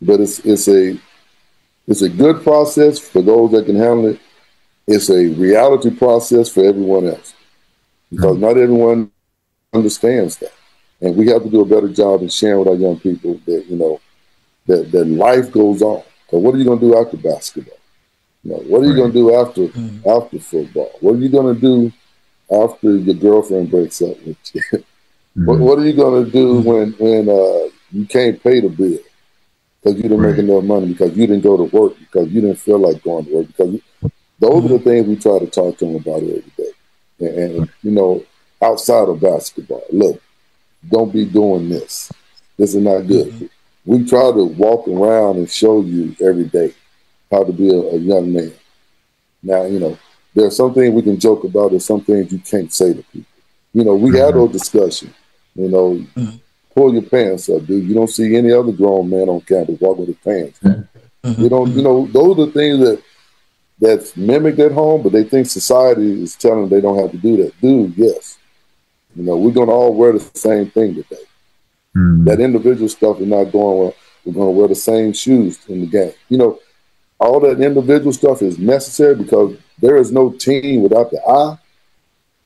[0.00, 0.96] but it's it's a
[1.88, 4.20] it's a good process for those that can handle it.
[4.86, 7.34] It's a reality process for everyone else
[8.10, 8.40] because mm-hmm.
[8.40, 9.10] not everyone
[9.72, 10.52] understands that,
[11.00, 13.66] and we have to do a better job in sharing with our young people that
[13.66, 14.00] you know
[14.66, 16.02] that that life goes on.
[16.30, 17.78] So what are you going to do after basketball?
[18.44, 19.12] You know, what are you right.
[19.12, 20.08] going to do after mm-hmm.
[20.08, 20.92] after football?
[21.00, 21.92] What are you going to do
[22.50, 24.60] after your girlfriend breaks up with you?
[24.60, 25.44] mm-hmm.
[25.46, 26.68] what, what, are you going to do mm-hmm.
[26.68, 28.98] when when uh, you can't pay the bill?
[29.86, 30.30] because you didn't right.
[30.30, 33.24] make enough money, because you didn't go to work, because you didn't feel like going
[33.24, 33.46] to work.
[33.46, 33.80] Because
[34.38, 36.70] those are the things we try to talk to them about every day.
[37.20, 38.24] And, and you know,
[38.62, 40.20] outside of basketball, look,
[40.88, 42.12] don't be doing this.
[42.56, 43.28] This is not good.
[43.28, 43.46] Mm-hmm.
[43.84, 46.74] We try to walk around and show you every day
[47.30, 48.52] how to be a, a young man.
[49.42, 49.98] Now, you know,
[50.34, 53.02] there are some things we can joke about, there's some things you can't say to
[53.04, 53.26] people.
[53.72, 54.18] You know, we mm-hmm.
[54.18, 55.14] had those discussions.
[55.54, 56.36] You know, mm-hmm
[56.76, 57.88] pull your pants up, dude.
[57.88, 60.60] You don't see any other grown man on campus walk with his pants.
[60.60, 61.42] Mm-hmm.
[61.42, 63.02] You don't, you know, those are the things that
[63.78, 67.18] that's mimicked at home, but they think society is telling them they don't have to
[67.18, 67.60] do that.
[67.60, 68.38] Dude, yes.
[69.14, 71.22] You know, we're gonna all wear the same thing today.
[71.96, 72.24] Mm-hmm.
[72.24, 73.94] That individual stuff is not going well.
[74.24, 76.12] We're gonna wear the same shoes in the game.
[76.28, 76.60] You know,
[77.18, 81.58] all that individual stuff is necessary because there is no team without the I.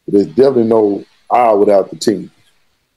[0.06, 2.30] There's definitely no I without the team.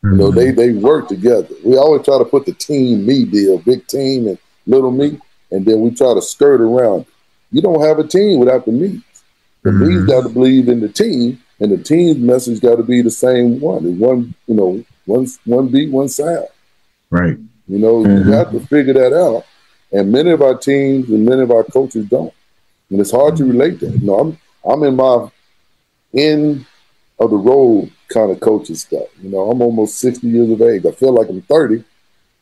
[0.03, 1.47] You know, they they work together.
[1.63, 5.19] We always try to put the team me deal, big team and little me,
[5.49, 7.05] and then we try to skirt around.
[7.53, 9.01] You don't have a team without the me's.
[9.61, 9.87] The mm-hmm.
[9.87, 13.11] me's got to believe in the team, and the team's message got to be the
[13.11, 13.85] same one.
[13.85, 16.47] It's one, you know, one one beat, one sound.
[17.09, 17.37] Right.
[17.67, 18.27] You know, mm-hmm.
[18.27, 19.45] you have to figure that out.
[19.91, 22.33] And many of our teams and many of our coaches don't.
[22.89, 23.91] And it's hard to relate that.
[23.91, 25.29] You know, I'm I'm in my
[26.13, 26.65] end
[27.19, 29.07] of the road kind of coaching stuff.
[29.21, 30.85] You know, I'm almost 60 years of age.
[30.85, 31.83] I feel like I'm 30,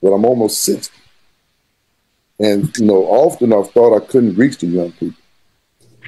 [0.02, 1.01] but I'm almost 60.
[2.42, 5.22] And, you know, often I've thought I couldn't reach the young people.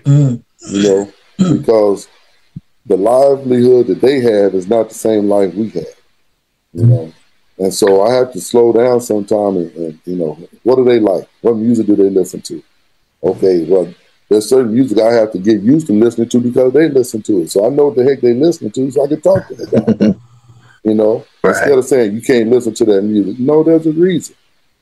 [0.03, 0.43] Mm.
[0.71, 2.07] You know, because
[2.85, 6.01] the livelihood that they have is not the same life we have.
[6.73, 7.13] You know.
[7.59, 10.99] And so I have to slow down sometime and, and you know, what do they
[10.99, 11.27] like?
[11.41, 12.63] What music do they listen to?
[13.23, 13.93] Okay, well,
[14.27, 17.41] there's certain music I have to get used to listening to because they listen to
[17.41, 17.51] it.
[17.51, 20.19] So I know what the heck they listening to, so I can talk to them.
[20.83, 21.51] you know, right.
[21.51, 23.37] instead of saying you can't listen to that music.
[23.39, 24.35] No, there's a reason.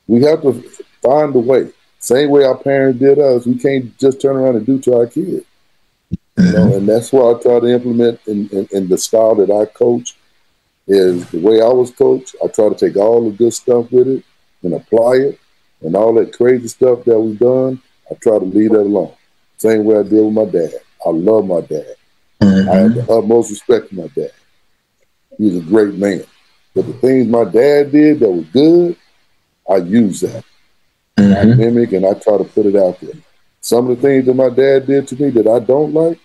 [0.08, 0.64] We have to
[1.02, 1.72] find a way.
[2.00, 3.46] Same way our parents did us.
[3.46, 5.46] We can't just turn around and do to our kids.
[6.38, 9.52] You know, and that's what I try to implement in, in, in, the style that
[9.52, 10.16] I coach
[10.88, 12.36] is the way I was coached.
[12.44, 14.24] I try to take all the good stuff with it
[14.64, 15.40] and apply it
[15.82, 17.82] and all that crazy stuff that we've done.
[18.10, 19.14] I try to leave that alone.
[19.58, 20.74] Same way I deal with my dad.
[21.06, 21.96] I love my dad.
[22.42, 22.70] Mm-hmm.
[22.70, 24.32] I have the utmost respect for my dad.
[25.38, 26.24] He's a great man.
[26.74, 28.96] But the things my dad did that was good,
[29.70, 30.44] I use that.
[31.18, 31.52] Mm-hmm.
[31.52, 33.14] I mimic and I try to put it out there.
[33.62, 36.20] Some of the things that my dad did to me that I don't like,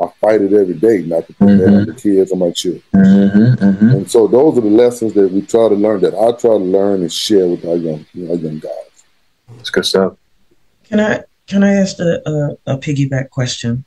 [0.00, 1.58] I fight it every day not to put mm-hmm.
[1.58, 2.82] that on the kids or my children.
[2.94, 3.64] Mm-hmm.
[3.64, 3.88] Mm-hmm.
[3.90, 6.56] And so those are the lessons that we try to learn that I try to
[6.56, 9.04] learn and share with our young, our young guys.
[9.56, 10.16] That's good stuff.
[10.84, 13.84] Can I can I ask a, a, a piggyback question?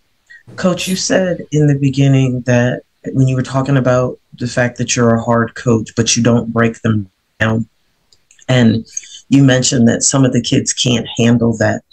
[0.58, 4.95] Coach, you said in the beginning that when you were talking about the fact that
[4.95, 7.67] you're a hard coach, but you don't break them down,
[8.47, 8.86] and
[9.29, 11.83] you mentioned that some of the kids can't handle that.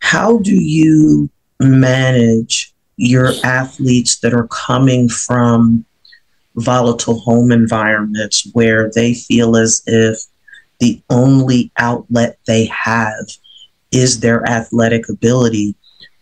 [0.00, 1.30] How do you
[1.60, 5.84] manage your athletes that are coming from
[6.56, 10.18] volatile home environments where they feel as if
[10.80, 13.26] the only outlet they have
[13.92, 15.74] is their athletic ability.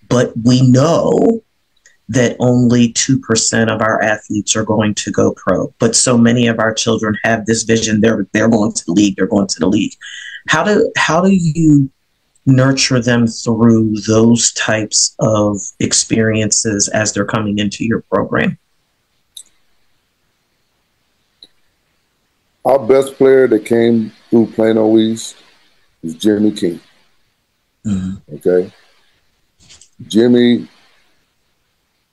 [0.09, 1.43] But we know
[2.09, 5.73] that only 2% of our athletes are going to go pro.
[5.79, 8.01] But so many of our children have this vision.
[8.01, 9.17] They're, they're going to the league.
[9.17, 9.95] They're going to the league.
[10.49, 11.91] How do, how do you
[12.47, 18.59] nurture them through those types of experiences as they're coming into your program?
[22.65, 25.37] Our best player that came through Plano East
[26.03, 26.81] is Jimmy King.
[27.87, 28.35] Mm-hmm.
[28.35, 28.73] Okay.
[30.07, 30.69] Jimmy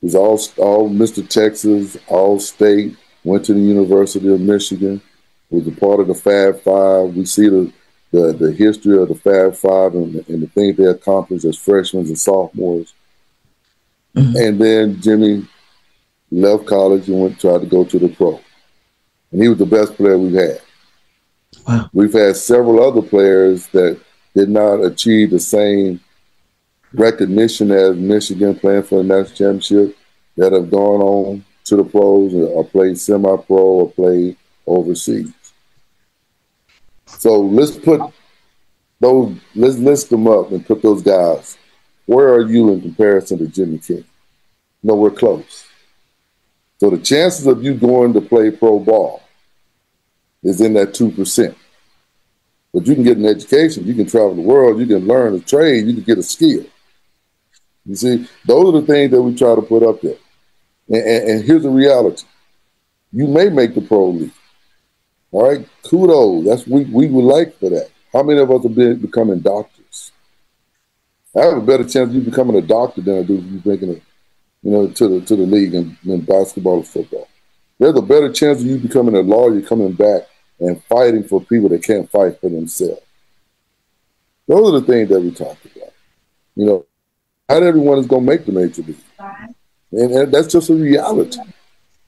[0.02, 1.28] was all, all Mr.
[1.28, 5.02] Texas, all state, went to the University of Michigan,
[5.50, 7.16] was a part of the Fab Five.
[7.16, 7.72] We see the
[8.18, 12.08] the, the history of the Fab Five and, and the things they accomplished as freshmen
[12.08, 12.94] and sophomores.
[14.16, 14.36] Mm-hmm.
[14.38, 15.48] And then Jimmy
[16.32, 18.40] left college and went tried to go to the pro.
[19.32, 20.62] And he was the best player we've had.
[21.68, 21.90] Wow.
[21.94, 24.00] We've had several other players that
[24.34, 26.00] did not achieve the same
[26.94, 29.98] recognition as Michigan playing for the national championship
[30.38, 35.32] that have gone on to the pros or played semi-pro or played overseas.
[37.08, 38.02] So let's put
[39.00, 41.58] those, let's list them up and put those guys.
[42.06, 44.06] Where are you in comparison to Jimmy King?
[44.84, 45.66] Nowhere close.
[46.80, 49.24] So the chances of you going to play pro ball
[50.44, 51.56] is in that 2%.
[52.74, 55.40] But you can get an education, you can travel the world, you can learn a
[55.40, 56.66] trade, you can get a skill.
[57.86, 60.18] You see, those are the things that we try to put up there.
[60.90, 62.24] And, and, and here's the reality.
[63.12, 64.32] You may make the pro league.
[65.32, 66.46] All right, kudos.
[66.46, 67.90] That's we we would like for that.
[68.14, 70.12] How many of us have been becoming doctors?
[71.36, 73.90] I have a better chance of you becoming a doctor than I do you making
[73.90, 74.04] it,
[74.64, 77.28] you know, to the to the league in, in basketball or football.
[77.78, 80.24] There's a better chance of you becoming a lawyer, coming back
[80.60, 83.02] and fighting for people that can't fight for themselves.
[84.48, 85.94] Those are the things that we talk about.
[86.56, 86.86] You know,
[87.50, 88.98] not everyone is going to make the major league,
[89.92, 91.40] and, and that's just a reality.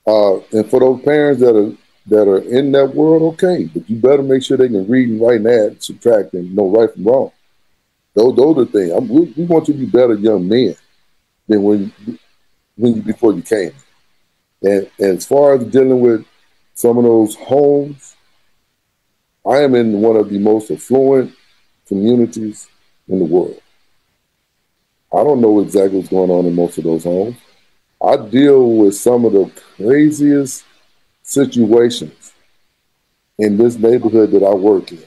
[0.08, 1.74] Uh, and for those parents that are
[2.10, 5.22] that are in that world, okay, but you better make sure they can read and
[5.22, 7.32] write and add, subtract, and know right from wrong.
[8.16, 8.92] Those, those are the things.
[8.92, 10.76] I'm, we, we, want you to be better young men
[11.48, 11.94] than when,
[12.76, 13.74] when you, before you came.
[14.64, 16.26] And, and as far as dealing with
[16.74, 18.16] some of those homes,
[19.46, 21.34] I am in one of the most affluent
[21.88, 22.68] communities
[23.08, 23.62] in the world.
[25.14, 27.38] I don't know exactly what's going on in most of those homes.
[28.02, 30.64] I deal with some of the craziest
[31.30, 32.34] situations
[33.38, 35.04] in this neighborhood that I work in.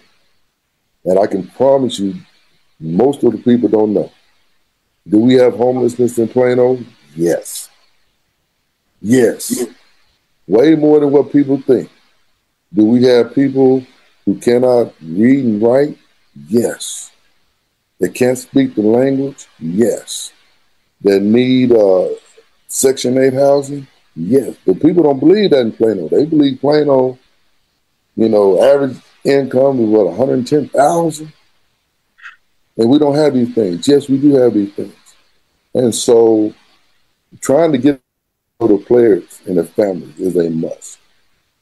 [1.05, 2.15] And I can promise you,
[2.79, 4.11] most of the people don't know.
[5.09, 6.79] Do we have homelessness in Plano?
[7.17, 7.69] Yes.
[9.01, 9.67] Yes.
[10.47, 11.91] Way more than what people think.
[12.73, 13.85] Do we have people
[14.25, 15.99] who cannot read and write?
[16.49, 17.11] Yes.
[17.99, 19.47] They can't speak the language?
[19.59, 20.33] Yes.
[21.03, 22.09] That need uh,
[22.69, 23.87] Section 8 housing?
[24.15, 26.09] Yes, but people don't believe that in Plano.
[26.09, 27.19] They believe Plano,
[28.17, 31.33] you know, average income is what, 110,000?
[32.77, 33.87] And we don't have these things.
[33.89, 34.95] Yes, we do have these things.
[35.75, 36.55] And so
[37.41, 38.01] trying to get
[38.61, 40.99] the players and the families is a must.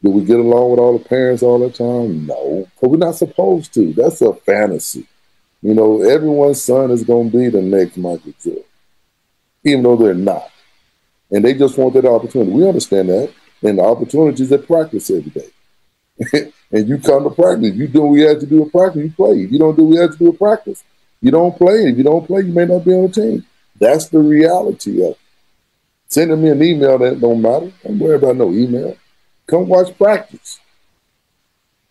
[0.02, 2.26] Do we get along with all the parents all the time?
[2.26, 3.92] No, but we're not supposed to.
[3.92, 5.06] That's a fantasy.
[5.62, 8.64] You know, everyone's son is going to be the next Michael Jordan,
[9.62, 10.50] even though they're not
[11.30, 12.50] and they just want that opportunity.
[12.50, 15.50] We understand that, and the opportunities at practice every day.
[16.72, 19.10] and you come to practice, you do what you have to do at practice, you
[19.12, 19.42] play.
[19.42, 20.84] If you don't do what you have to do at practice,
[21.20, 21.88] you don't play.
[21.90, 23.46] If you don't play, you may not be on the team.
[23.78, 25.18] That's the reality of it.
[26.08, 27.72] Sending me an email that don't matter.
[27.84, 28.96] Don't worry about no email.
[29.46, 30.58] Come watch practice.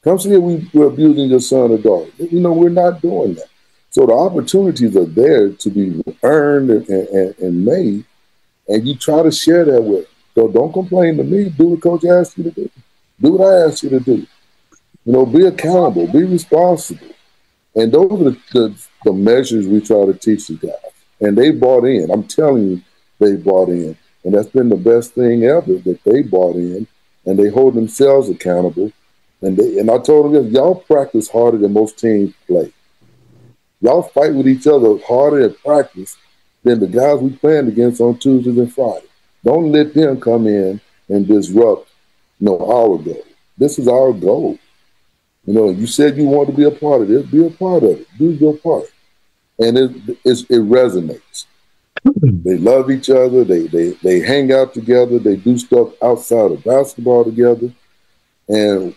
[0.04, 2.12] Come see if we, we're abusing your son or daughter.
[2.18, 3.48] You know, we're not doing that.
[3.92, 8.06] So the opportunities are there to be earned and, and, and made
[8.70, 10.08] and you try to share that with.
[10.36, 11.50] So don't complain to me.
[11.50, 12.70] Do what coach asked you to do.
[13.20, 14.26] Do what I asked you to do.
[15.06, 17.08] You know, be accountable, be responsible.
[17.76, 20.94] And those are the, the, the measures we try to teach the guys.
[21.20, 22.10] And they bought in.
[22.12, 22.82] I'm telling you,
[23.20, 23.98] they bought in.
[24.24, 26.88] And that's been the best thing ever that they bought in
[27.26, 28.92] and they hold themselves accountable.
[29.42, 32.72] And they and I told them, y'all practice harder than most teams play.
[33.82, 36.18] Y'all fight with each other harder at practice
[36.64, 39.10] than the guys we playing against on Tuesdays and Fridays.
[39.44, 41.90] Don't let them come in and disrupt,
[42.40, 43.24] you know, our goal.
[43.58, 44.58] This is our goal.
[45.46, 47.84] You know, you said you want to be a part of this, be a part
[47.84, 48.08] of it.
[48.18, 48.86] Do your part.
[49.58, 49.92] And it,
[50.26, 51.46] it resonates.
[52.06, 52.44] Mm-hmm.
[52.44, 53.44] they love each other.
[53.44, 55.20] They, they, they hang out together.
[55.20, 57.74] They do stuff outside of basketball together.
[58.48, 58.96] And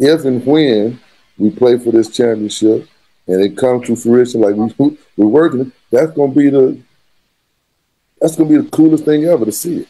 [0.00, 1.00] if and when
[1.36, 2.88] we play for this championship
[3.26, 6.80] and it comes to fruition like we, we're working, that's gonna be the
[8.20, 9.88] that's gonna be the coolest thing ever to see it.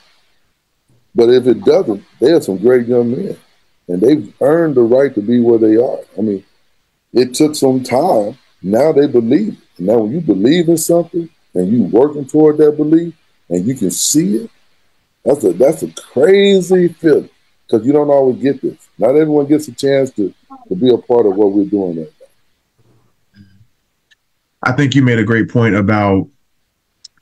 [1.14, 3.36] But if it doesn't, they are some great young men,
[3.88, 6.00] and they've earned the right to be where they are.
[6.18, 6.44] I mean,
[7.12, 9.60] it took some time, now they believe.
[9.78, 13.14] Now, when you believe in something and you working toward that belief
[13.48, 14.50] and you can see it,
[15.24, 17.30] that's a that's a crazy feeling
[17.66, 18.88] because you don't always get this.
[18.98, 20.34] Not everyone gets a chance to
[20.68, 22.12] to be a part of what we're doing right.
[24.64, 26.28] I think you made a great point about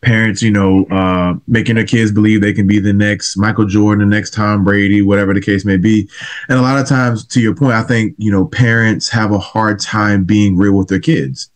[0.02, 4.08] parents, you know, uh, making their kids believe they can be the next Michael Jordan,
[4.08, 6.08] the next Tom Brady, whatever the case may be.
[6.48, 9.38] And a lot of times, to your point, I think, you know, parents have a
[9.38, 11.50] hard time being real with their kids.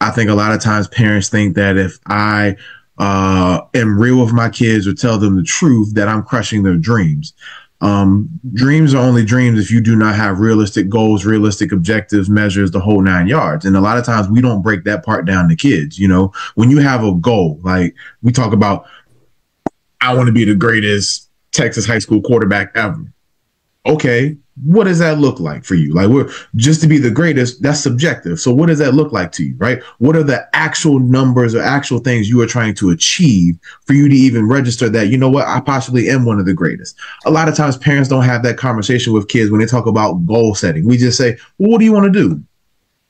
[0.00, 2.56] I think a lot of times parents think that if I
[2.98, 6.76] uh, am real with my kids or tell them the truth, that I'm crushing their
[6.76, 7.34] dreams.
[7.82, 12.70] Um, dreams are only dreams if you do not have realistic goals, realistic objectives, measures,
[12.70, 13.64] the whole nine yards.
[13.64, 15.98] And a lot of times we don't break that part down to kids.
[15.98, 18.86] You know, when you have a goal, like we talk about,
[20.00, 23.11] I want to be the greatest Texas high school quarterback ever.
[23.84, 25.92] Okay, what does that look like for you?
[25.92, 28.38] Like, we're just to be the greatest, that's subjective.
[28.38, 29.82] So, what does that look like to you, right?
[29.98, 34.08] What are the actual numbers or actual things you are trying to achieve for you
[34.08, 36.96] to even register that, you know what, I possibly am one of the greatest?
[37.24, 40.26] A lot of times, parents don't have that conversation with kids when they talk about
[40.26, 40.86] goal setting.
[40.86, 42.40] We just say, well, what do you want to do?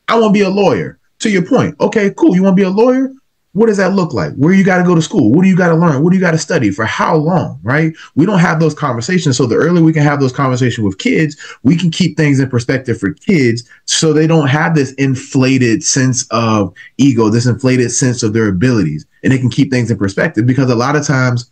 [0.09, 0.99] I want to be a lawyer.
[1.19, 2.35] To your point, okay, cool.
[2.35, 3.13] You want to be a lawyer?
[3.55, 4.35] What does that look like?
[4.35, 5.31] Where you got to go to school?
[5.31, 6.03] What do you got to learn?
[6.03, 7.61] What do you got to study for how long?
[7.63, 7.93] Right?
[8.15, 9.37] We don't have those conversations.
[9.37, 12.49] So the earlier we can have those conversations with kids, we can keep things in
[12.49, 18.23] perspective for kids so they don't have this inflated sense of ego, this inflated sense
[18.23, 19.05] of their abilities.
[19.23, 21.51] And they can keep things in perspective because a lot of times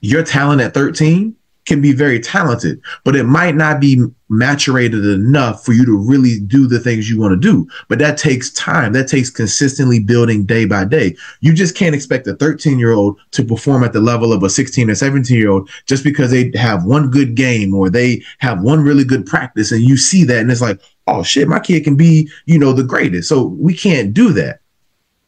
[0.00, 1.34] your talent at 13
[1.66, 6.40] can be very talented, but it might not be maturated enough for you to really
[6.40, 7.68] do the things you want to do.
[7.88, 8.92] But that takes time.
[8.92, 11.16] That takes consistently building day by day.
[11.40, 14.50] You just can't expect a 13 year old to perform at the level of a
[14.50, 18.62] 16 or 17 year old just because they have one good game or they have
[18.62, 19.70] one really good practice.
[19.70, 22.72] And you see that and it's like, oh shit, my kid can be, you know,
[22.72, 23.28] the greatest.
[23.28, 24.60] So we can't do that.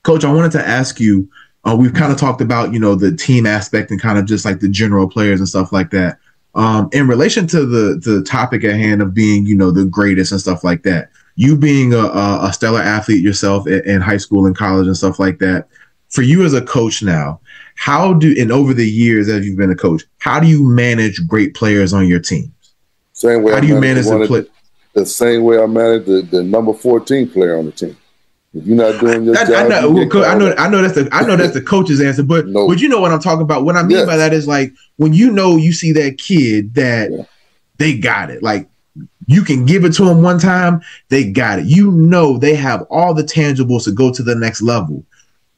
[0.03, 1.29] Coach, I wanted to ask you,
[1.65, 4.45] uh, we've kind of talked about, you know, the team aspect and kind of just
[4.45, 6.19] like the general players and stuff like that.
[6.59, 10.33] Um, in relation to the the topic at hand of being, you know, the greatest
[10.33, 14.45] and stuff like that, you being a, a stellar athlete yourself in, in high school
[14.45, 15.69] and college and stuff like that,
[16.09, 17.39] for you as a coach now,
[17.77, 21.25] how do and over the years as you've been a coach, how do you manage
[21.29, 22.51] great players on your teams?
[23.13, 23.53] Same way.
[23.53, 24.45] How I do you manage the play?
[24.95, 27.97] The same way I manage the, the number fourteen player on the team.
[28.55, 30.95] If you're not doing your I, job, I know, you I know, I know that's
[30.95, 32.67] the, I know that's the coach's answer, but No.
[32.67, 33.65] but you know what I'm talking about.
[33.65, 34.07] What I mean Yes.
[34.07, 37.25] by that is like when you know you see that kid that Yeah.
[37.77, 38.67] they got it, like
[39.27, 40.81] you can give it to them one time,
[41.11, 41.67] they got it.
[41.67, 45.05] You know they have all the tangibles to go to the next level.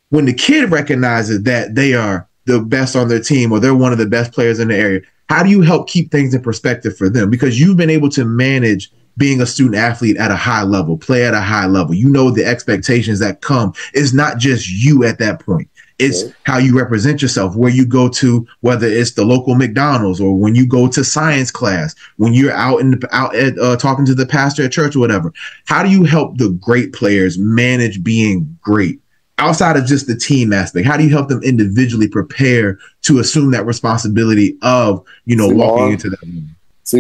[0.09, 3.93] When the kid recognizes that they are the best on their team or they're one
[3.93, 6.97] of the best players in the area, how do you help keep things in perspective
[6.97, 7.31] for them?
[7.31, 11.27] Because you've been able to manage being a student athlete at a high level, play
[11.27, 11.95] at a high level.
[11.95, 13.75] You know the expectations that come.
[13.93, 15.69] It's not just you at that point.
[15.99, 20.35] It's how you represent yourself, where you go to, whether it's the local McDonald's or
[20.35, 24.15] when you go to science class, when you're out and out at, uh, talking to
[24.15, 25.31] the pastor at church or whatever.
[25.67, 28.99] How do you help the great players manage being great
[29.37, 30.87] outside of just the team aspect?
[30.87, 35.93] How do you help them individually prepare to assume that responsibility of you know walking
[35.93, 36.23] into that?
[36.23, 36.57] room?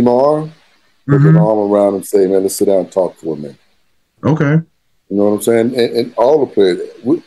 [0.07, 0.53] Arm?
[1.09, 1.29] Put Mhm.
[1.31, 3.57] an arm around him, say, man, let's sit down and talk for a minute.
[4.25, 4.61] Okay.
[5.09, 5.67] You know what I'm saying?
[5.79, 7.23] And, and all the players, we,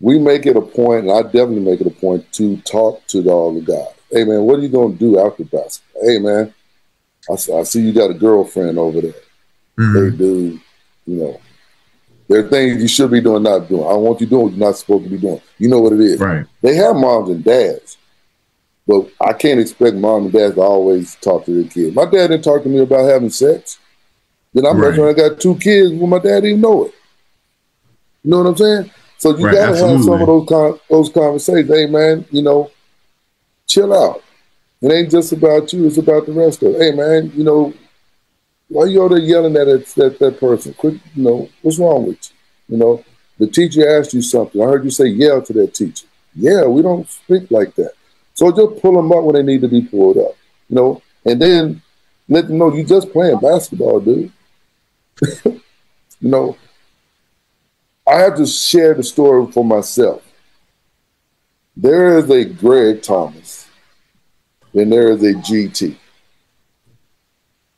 [0.00, 3.22] we make it a point, and I definitely make it a point to talk to
[3.22, 3.88] the, all the guys.
[4.10, 6.02] Hey, man, what are you going to do after basketball?
[6.04, 6.54] Hey, man,
[7.28, 9.14] I, I see you got a girlfriend over there.
[9.78, 10.10] Mhm.
[10.12, 10.60] Hey, dude,
[11.06, 11.40] you know,
[12.28, 13.84] there are things you should be doing, not doing.
[13.84, 15.40] I don't want you doing what you're not supposed to be doing.
[15.58, 16.20] You know what it is.
[16.20, 16.46] Right.
[16.62, 17.96] They have moms and dads,
[18.86, 21.94] but I can't expect mom and dad to always talk to their kids.
[21.94, 23.78] My dad didn't talk to me about having sex.
[24.52, 24.96] Then I'm Right.
[24.98, 26.94] when I got two kids when my dad didn't know it.
[28.22, 28.90] You know what I'm saying?
[29.18, 31.70] So you Right, gotta have some of those con- those conversations.
[31.70, 32.70] Hey man, you know,
[33.66, 34.22] chill out.
[34.80, 36.74] It ain't just about you; it's about the rest of.
[36.74, 36.80] it.
[36.80, 37.72] Hey man, you know,
[38.68, 40.74] why you over there yelling at that, that that person?
[40.74, 42.30] Quit, you know, what's wrong with
[42.68, 42.76] you?
[42.76, 43.04] You know,
[43.38, 44.60] the teacher asked you something.
[44.60, 46.06] I heard you say yell to that teacher.
[46.34, 47.92] Yeah, we don't speak like that.
[48.34, 50.36] So just pull them up when they need to be pulled up.
[50.68, 51.82] You know, and then
[52.28, 54.32] let them know you just playing basketball, dude.
[55.44, 55.60] you
[56.20, 56.56] know,
[58.06, 60.22] I have to share the story for myself.
[61.76, 63.66] There is a Greg Thomas,
[64.74, 65.96] and there is a GT.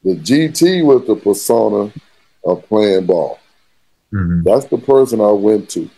[0.04, 1.92] The GT was the persona
[2.44, 3.38] of playing ball.
[4.12, 4.44] Mhm.
[4.44, 5.90] That's the person I went to.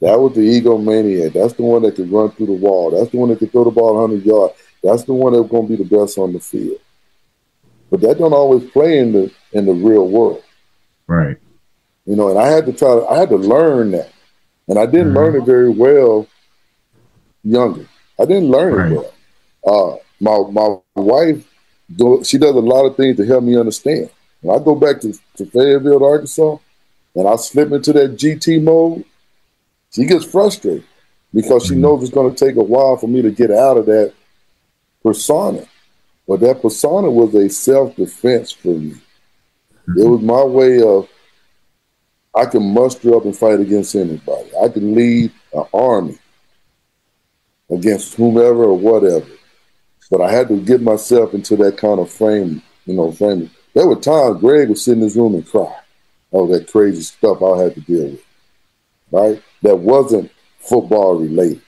[0.00, 1.32] That was the egomaniac.
[1.32, 2.90] That's the one that could run through the wall.
[2.90, 4.54] That's the one that could throw the ball 100 yards.
[4.82, 6.78] That's the one that's going to be the best on the field.
[7.90, 10.42] But that don't always play in the in the real world.
[11.06, 11.36] Right.
[12.04, 13.04] You know, and I had to try.
[13.08, 14.10] I had to learn that,
[14.68, 15.16] and I didn't mm-hmm.
[15.16, 16.26] learn it very well
[17.42, 17.88] younger.
[18.18, 18.92] I didn't learn right.
[18.92, 19.12] it
[19.62, 19.92] well.
[19.92, 21.46] Uh, my my wife,
[21.94, 24.10] do, she does a lot of things to help me understand.
[24.40, 26.58] When I go back to, to Fayetteville, Arkansas,
[27.14, 29.04] and I slip into that GT mode,
[29.96, 30.84] she gets frustrated
[31.32, 31.80] because she mm-hmm.
[31.80, 34.12] knows it's going to take a while for me to get out of that
[35.02, 35.66] persona.
[36.28, 38.92] But that persona was a self defense for me.
[38.92, 40.00] Mm-hmm.
[40.00, 41.08] It was my way of
[42.34, 44.50] I can muster up and fight against anybody.
[44.62, 46.18] I can lead an army
[47.70, 49.26] against whomever or whatever.
[50.10, 53.50] But I had to get myself into that kind of frame, you know, frame.
[53.72, 55.74] There were times Greg would sit in his room and cry.
[56.30, 58.24] All that crazy stuff I had to deal with.
[59.10, 59.42] Right?
[59.66, 61.60] That wasn't football related.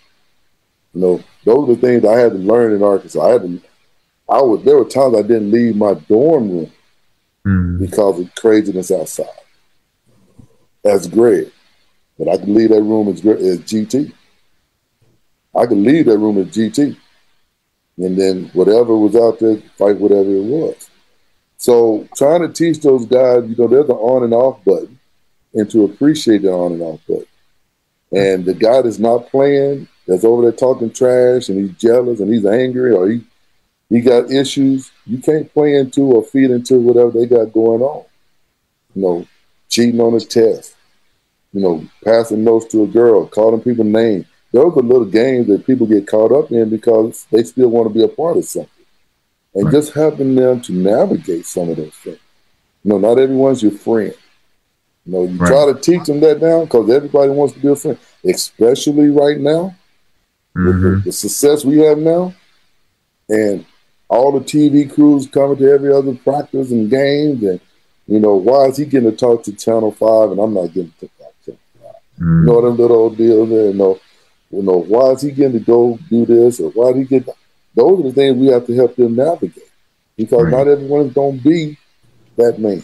[0.94, 3.26] You know, those are the things I had to learn in Arkansas.
[3.26, 3.60] I had to
[4.28, 6.72] I would there were times I didn't leave my dorm room
[7.44, 7.78] mm.
[7.80, 9.26] because of craziness outside.
[10.84, 11.52] As great,
[12.18, 14.12] But I could leave that room as, as GT.
[15.56, 16.96] I could leave that room as GT.
[17.98, 20.88] And then whatever was out there, fight whatever it was.
[21.56, 25.00] So trying to teach those guys, you know, there's an on and off button
[25.52, 27.26] and to appreciate the on and off button.
[28.12, 32.32] And the guy that's not playing, that's over there talking trash and he's jealous and
[32.32, 33.24] he's angry or he
[33.90, 38.04] he got issues, you can't play into or feed into whatever they got going on.
[38.94, 39.26] You know,
[39.68, 40.76] cheating on a test,
[41.52, 44.26] you know, passing notes to a girl, calling people names.
[44.52, 47.94] Those are little games that people get caught up in because they still want to
[47.94, 48.70] be a part of something.
[49.54, 49.72] And right.
[49.72, 52.18] just helping them to navigate some of those things.
[52.84, 54.14] You know, not everyone's your friend.
[55.08, 55.48] You know, you right.
[55.48, 59.38] try to teach them that now because everybody wants to be a friend, especially right
[59.38, 59.74] now.
[60.54, 60.82] Mm-hmm.
[60.82, 62.34] The, the success we have now,
[63.26, 63.64] and
[64.10, 67.58] all the TV crews coming to every other practice and games, and
[68.06, 70.92] you know, why is he getting to talk to Channel Five and I'm not getting
[71.00, 72.40] to talk to Channel 5 mm-hmm.
[72.40, 73.66] You know, them little old deals there.
[73.68, 74.00] You know,
[74.50, 77.28] you know, why is he getting to go do this or why did he get?
[77.74, 79.70] Those are the things we have to help them navigate
[80.18, 80.50] because right.
[80.50, 81.78] not everyone's going to be
[82.36, 82.82] that man.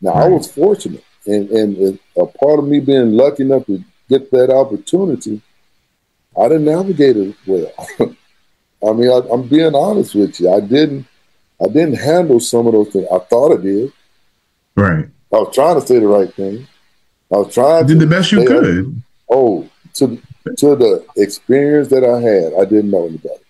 [0.00, 0.24] Now, right.
[0.24, 4.50] I was fortunate, and, and, a part of me being lucky enough to get that
[4.50, 5.40] opportunity,
[6.38, 7.72] I didn't navigate it well.
[8.88, 10.52] I mean, I, am being honest with you.
[10.52, 11.06] I didn't.
[11.60, 13.06] I didn't handle some of those things.
[13.10, 13.90] I thought I did.
[14.74, 15.06] Right.
[15.32, 16.66] I was trying to say the right thing.
[17.32, 17.86] I was trying.
[17.86, 17.94] To.
[17.94, 19.02] Did the best you could.
[19.30, 20.20] Oh, to
[20.58, 23.42] to the experience that I had, I didn't know anybody.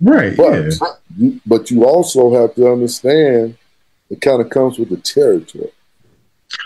[0.00, 0.36] Right.
[0.36, 0.88] But yeah.
[1.16, 3.56] you, but you also have to understand
[4.10, 5.72] it kind of comes with the territory.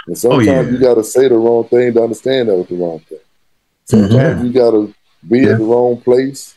[0.09, 0.63] And sometimes oh, yeah.
[0.63, 3.19] you got to say the wrong thing to understand that was the wrong thing.
[3.85, 4.47] Sometimes mm-hmm.
[4.47, 4.95] you got to
[5.29, 5.53] be yeah.
[5.53, 6.57] in the wrong place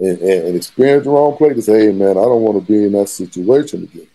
[0.00, 2.72] and, and, and, experience the wrong place to say, hey, man, I don't want to
[2.72, 4.08] be in that situation again.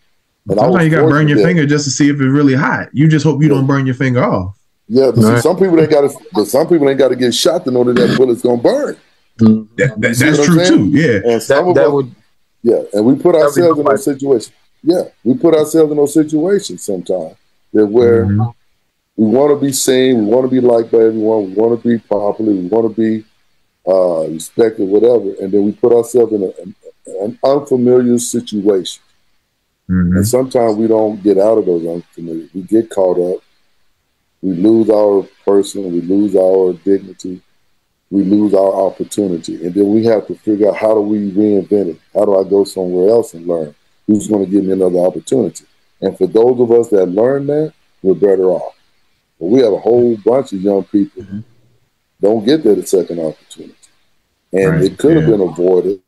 [0.50, 1.46] And Sometimes you got to burn your that.
[1.46, 2.90] finger just to see if it's really hot.
[2.92, 3.56] You just hope you yeah.
[3.56, 4.58] don't burn your finger off.
[4.90, 5.42] Yeah, right.
[5.42, 7.86] some people ain't got to, but some people ain't got to get shot to know
[7.86, 8.98] that that bullet's gonna burn.
[9.38, 10.86] That, that, that's true too.
[10.90, 12.16] Yeah, and some that, of us, would,
[12.62, 14.52] yeah, and we put ourselves in those situations.
[14.84, 17.36] Yeah, we put ourselves in those situations sometimes
[17.76, 18.50] that where mm-hmm.
[19.16, 21.88] we want to be seen, we want to be liked by everyone, we want to
[21.88, 23.24] be popular, we want to be
[23.88, 29.04] uh, respected, whatever, and then we put ourselves in a, an unfamiliar situation.
[29.90, 30.18] Mm-hmm.
[30.18, 32.50] And sometimes we don't get out of those unfamiliar.
[32.56, 33.44] We get caught up
[34.46, 37.42] we lose our person, we lose our dignity,
[38.12, 39.56] we lose our opportunity.
[39.66, 42.00] And then we have to figure out how do we reinvent it?
[42.14, 43.74] How do I go somewhere else and learn?
[44.06, 45.66] Who's going to give me another opportunity?
[46.06, 48.76] And for those of us that learn that, we're better off.
[49.40, 51.40] But we have a whole bunch of young people mm-hmm.
[52.22, 53.76] don't get that second opportunity.
[54.54, 54.84] And right.
[54.84, 56.04] it could have been avoided,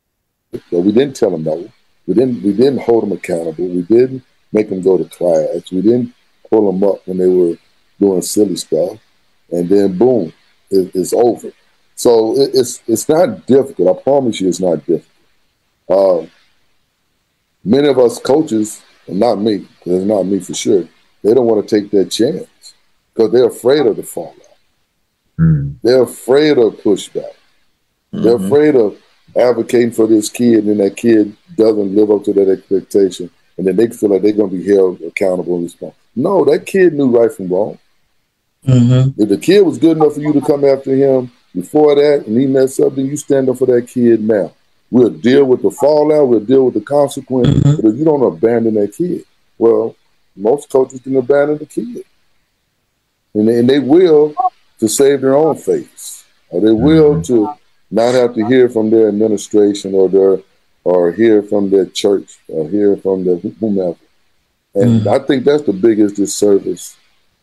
[0.52, 1.68] but we didn't tell them no.
[2.06, 3.68] We didn't we didn't hold them accountable.
[3.68, 4.24] We didn't
[4.54, 5.72] make them go to class.
[5.72, 6.14] We didn't
[6.48, 7.58] pull them up when they were
[8.00, 9.00] doing silly stuff,
[9.52, 10.32] and then boom,
[10.70, 11.52] it, it's over.
[11.96, 13.98] So it, it's it's not difficult.
[13.98, 15.04] I promise you, it's not difficult.
[15.90, 16.28] Uh,
[17.66, 20.88] many of us coaches, and not me, because it's not me for sure,
[21.24, 22.48] they don't want to take that chance
[23.14, 24.36] because they're afraid of the fallout.
[25.40, 25.76] Mm.
[25.82, 27.34] They're afraid of pushback.
[28.14, 28.24] Mm-hmm.
[28.24, 28.98] They're afraid of
[29.36, 33.76] advocating for this kid, and that kid doesn't live up to that expectation, and then
[33.76, 35.96] they feel like they're going to be held accountable and responsible.
[36.16, 37.78] No, that kid knew right from wrong.
[38.66, 39.22] Mm-hmm.
[39.22, 42.38] If the kid was good enough for you to come after him before that and
[42.38, 44.54] he messed up, then you stand up for that kid now.
[44.90, 47.82] We'll deal with the fallout, we'll deal with the consequence, mm-hmm.
[47.82, 49.26] but if you don't abandon that kid,
[49.58, 49.96] well,
[50.36, 52.06] most coaches can abandon the kid.
[53.34, 54.34] And they, and they will
[54.80, 57.34] to save their own face, or they will mm-hmm.
[57.34, 57.54] to
[57.92, 60.40] not have to hear from their administration or their
[60.84, 63.98] or hear from their church or hear from the whomever.
[64.74, 65.10] And mm-hmm.
[65.10, 66.96] I think that's the biggest disservice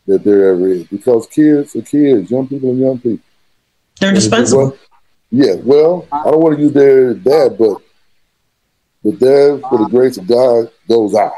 [0.07, 3.25] that there ever is because kids are kids, young people are young people.
[3.99, 4.77] They're indispensable.
[5.31, 7.81] Yeah, well, I don't want to use their dad, but
[9.03, 11.31] but there, for the grace of God, goes I.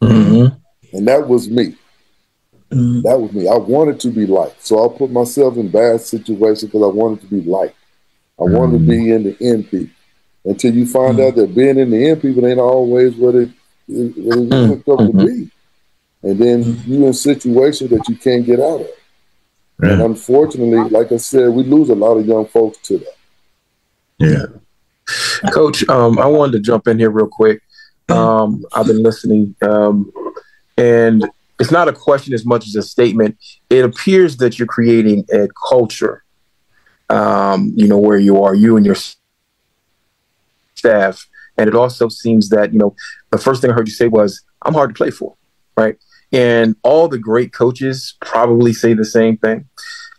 [0.00, 0.96] Mm-hmm.
[0.96, 1.76] And that was me.
[2.70, 3.02] Mm-hmm.
[3.02, 3.48] That was me.
[3.48, 4.64] I wanted to be liked.
[4.66, 7.76] So I put myself in bad situations because I wanted to be liked.
[8.38, 8.54] I mm-hmm.
[8.54, 9.12] wanted to be mm-hmm.
[9.12, 9.94] in the end people.
[10.44, 13.50] Until you find out that being in the end people ain't always what it,
[13.88, 14.90] it, what it's mm-hmm.
[14.90, 15.50] up to be.
[16.22, 16.92] And then mm-hmm.
[16.92, 18.88] you in situations that you can't get out of.
[19.78, 23.16] And unfortunately, like I said, we lose a lot of young folks to that.
[24.18, 24.46] Yeah.
[25.52, 27.62] Coach, um, I wanted to jump in here real quick.
[28.08, 30.12] Um, I've been listening, um,
[30.78, 31.28] and
[31.60, 33.36] it's not a question as much as a statement.
[33.68, 36.24] It appears that you're creating a culture,
[37.10, 38.96] um, you know, where you are, you and your
[40.74, 41.26] staff.
[41.58, 42.94] And it also seems that, you know,
[43.30, 45.34] the first thing I heard you say was, I'm hard to play for,
[45.76, 45.96] right?
[46.36, 49.66] And all the great coaches probably say the same thing.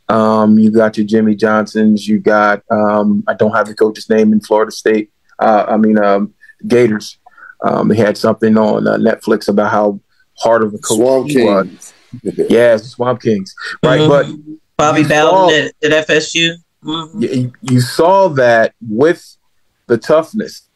[0.09, 2.07] Um, you got your Jimmy Johnsons.
[2.07, 5.11] You got um, I don't have the coach's name in Florida State.
[5.37, 6.33] Uh, I mean um,
[6.67, 7.19] Gators.
[7.61, 9.99] Um, they had something on uh, Netflix about how
[10.39, 11.93] hard of a coach Swamp he Kings.
[12.23, 12.49] was.
[12.49, 13.53] yes, Swamp Kings.
[13.83, 14.09] Right, mm-hmm.
[14.09, 16.55] but Bobby Bowden at, at, FSU.
[16.83, 17.21] Mm-hmm.
[17.21, 19.37] You, you, saw that with
[19.87, 20.67] the toughness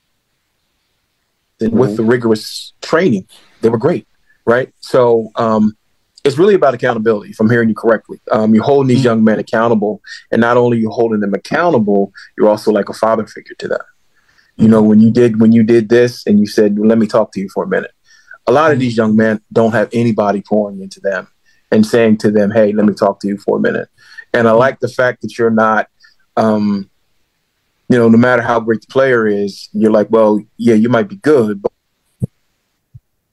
[1.60, 1.80] and mm-hmm.
[1.80, 3.28] with the rigorous training,
[3.62, 4.08] they were great.
[4.46, 5.78] Right, so um,
[6.24, 8.20] it's really about accountability, if I'm hearing you correctly.
[8.32, 9.06] Um, you're holding these mm-hmm.
[9.06, 13.26] young men accountable, and not only you're holding them accountable, you're also like a father
[13.26, 13.82] figure to them.
[14.58, 17.32] You know, when you did when you did this, and you said, "Let me talk
[17.34, 17.92] to you for a minute."
[18.48, 21.28] A lot of these young men don't have anybody pouring into them
[21.72, 23.90] and saying to them, "Hey, let me talk to you for a minute."
[24.34, 25.88] And I like the fact that you're not,
[26.38, 26.90] um,
[27.90, 31.08] you know, no matter how great the player is, you're like, "Well, yeah, you might
[31.08, 31.72] be good, but,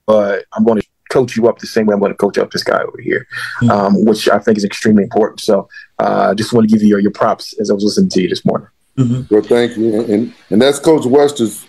[0.06, 2.50] but I'm going to coach you up the same way I'm going to coach up
[2.50, 3.26] this guy over here,
[3.60, 3.70] mm-hmm.
[3.70, 5.40] um, which I think is extremely important.
[5.40, 8.10] So I uh, just want to give you your, your, props as I was listening
[8.10, 8.68] to you this morning.
[8.96, 9.34] Mm-hmm.
[9.34, 10.00] Well, thank you.
[10.04, 11.66] And, and that's Coach Wester's,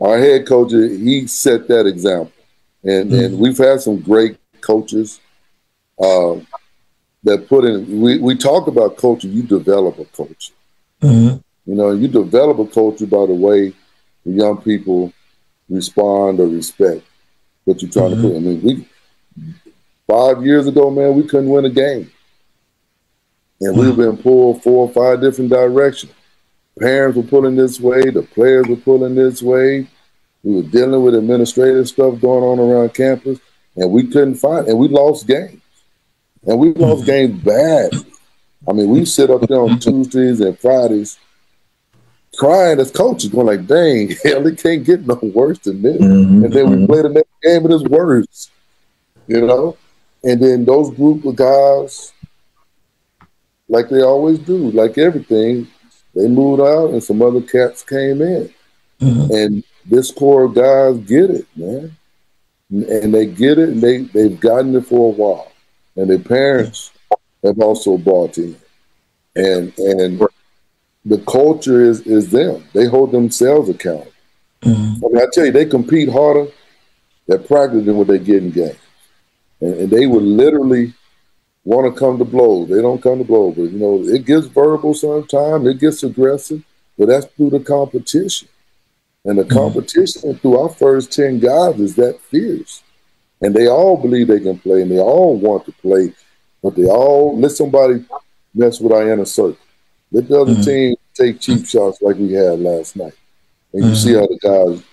[0.00, 0.72] our head coach.
[0.72, 2.32] He set that example.
[2.82, 3.24] And, mm-hmm.
[3.24, 5.20] and we've had some great coaches
[5.98, 6.36] uh,
[7.22, 10.52] that put in, we, we talk about culture, you develop a culture.
[11.00, 11.38] Mm-hmm.
[11.70, 13.72] You know, you develop a culture by the way
[14.24, 15.12] the young people
[15.68, 17.02] respond or respect
[17.64, 18.22] what you're trying mm-hmm.
[18.22, 18.36] to put.
[18.36, 18.88] I mean, we
[20.06, 22.10] five years ago, man, we couldn't win a game,
[23.60, 23.80] and mm-hmm.
[23.80, 26.12] we've been pulled four or five different directions.
[26.78, 29.86] Parents were pulling this way, the players were pulling this way.
[30.42, 33.38] We were dealing with administrative stuff going on around campus,
[33.76, 35.62] and we couldn't find, and we lost games,
[36.46, 37.06] and we lost mm-hmm.
[37.06, 37.92] games bad.
[38.68, 41.18] I mean, we sit up there on Tuesdays and Fridays
[42.34, 46.44] crying as coaches, going like, "Dang, hell, it can't get no worse than this." Mm-hmm.
[46.44, 48.50] And then we play the next game, and it's worse,
[49.26, 49.76] you know.
[50.22, 52.12] And then those group of guys,
[53.68, 55.66] like they always do, like everything,
[56.14, 58.52] they moved out, and some other cats came in,
[59.00, 59.34] mm-hmm.
[59.34, 61.96] and this core of guys get it, man,
[62.70, 65.52] and they get it, and they they've gotten it for a while,
[65.96, 66.90] and their parents
[67.42, 68.56] have also bought in,
[69.36, 70.22] and and
[71.04, 72.64] the culture is is them.
[72.72, 74.12] They hold themselves accountable.
[74.62, 75.04] Mm-hmm.
[75.04, 76.46] I mean, I tell you, they compete harder
[77.30, 78.78] at practice than what they get in games,
[79.60, 80.94] and, and they would literally
[81.64, 82.68] want to come to blows.
[82.68, 85.66] They don't come to blows, but you know, it gets verbal sometimes.
[85.66, 86.62] It gets aggressive,
[86.98, 88.48] but that's through the competition.
[89.26, 89.56] And the mm-hmm.
[89.56, 92.82] competition through our first ten guys is that fierce,
[93.42, 96.12] and they all believe they can play, and they all want to play,
[96.62, 98.04] but they all let somebody
[98.54, 99.58] mess with our inner circle.
[100.14, 100.62] Let the other mm-hmm.
[100.62, 103.14] team take cheap shots like we had last night.
[103.72, 103.94] And you mm-hmm.
[103.94, 104.84] see how the guys,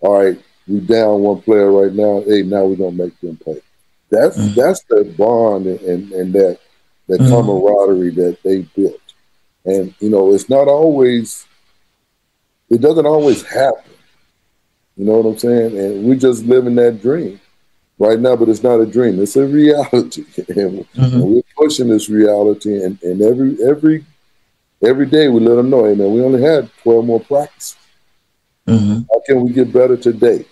[0.00, 2.22] all right, we down one player right now.
[2.26, 3.62] Hey, now we're gonna make them play.
[4.10, 4.54] That's mm-hmm.
[4.54, 6.58] that's the bond and, and, and that
[7.08, 7.32] that mm-hmm.
[7.32, 9.00] camaraderie that they built.
[9.64, 11.46] And you know, it's not always
[12.68, 13.92] it doesn't always happen.
[14.98, 15.78] You know what I'm saying?
[15.78, 17.40] And we're just living that dream
[17.98, 19.22] right now, but it's not a dream.
[19.22, 20.26] It's a reality.
[20.48, 21.20] and, mm-hmm.
[21.20, 24.04] we're pushing this reality and, and every every
[24.82, 27.76] every day we let them know, hey man, we only had 12 more practices.
[28.66, 29.02] Mm-hmm.
[29.12, 30.44] How can we get better today?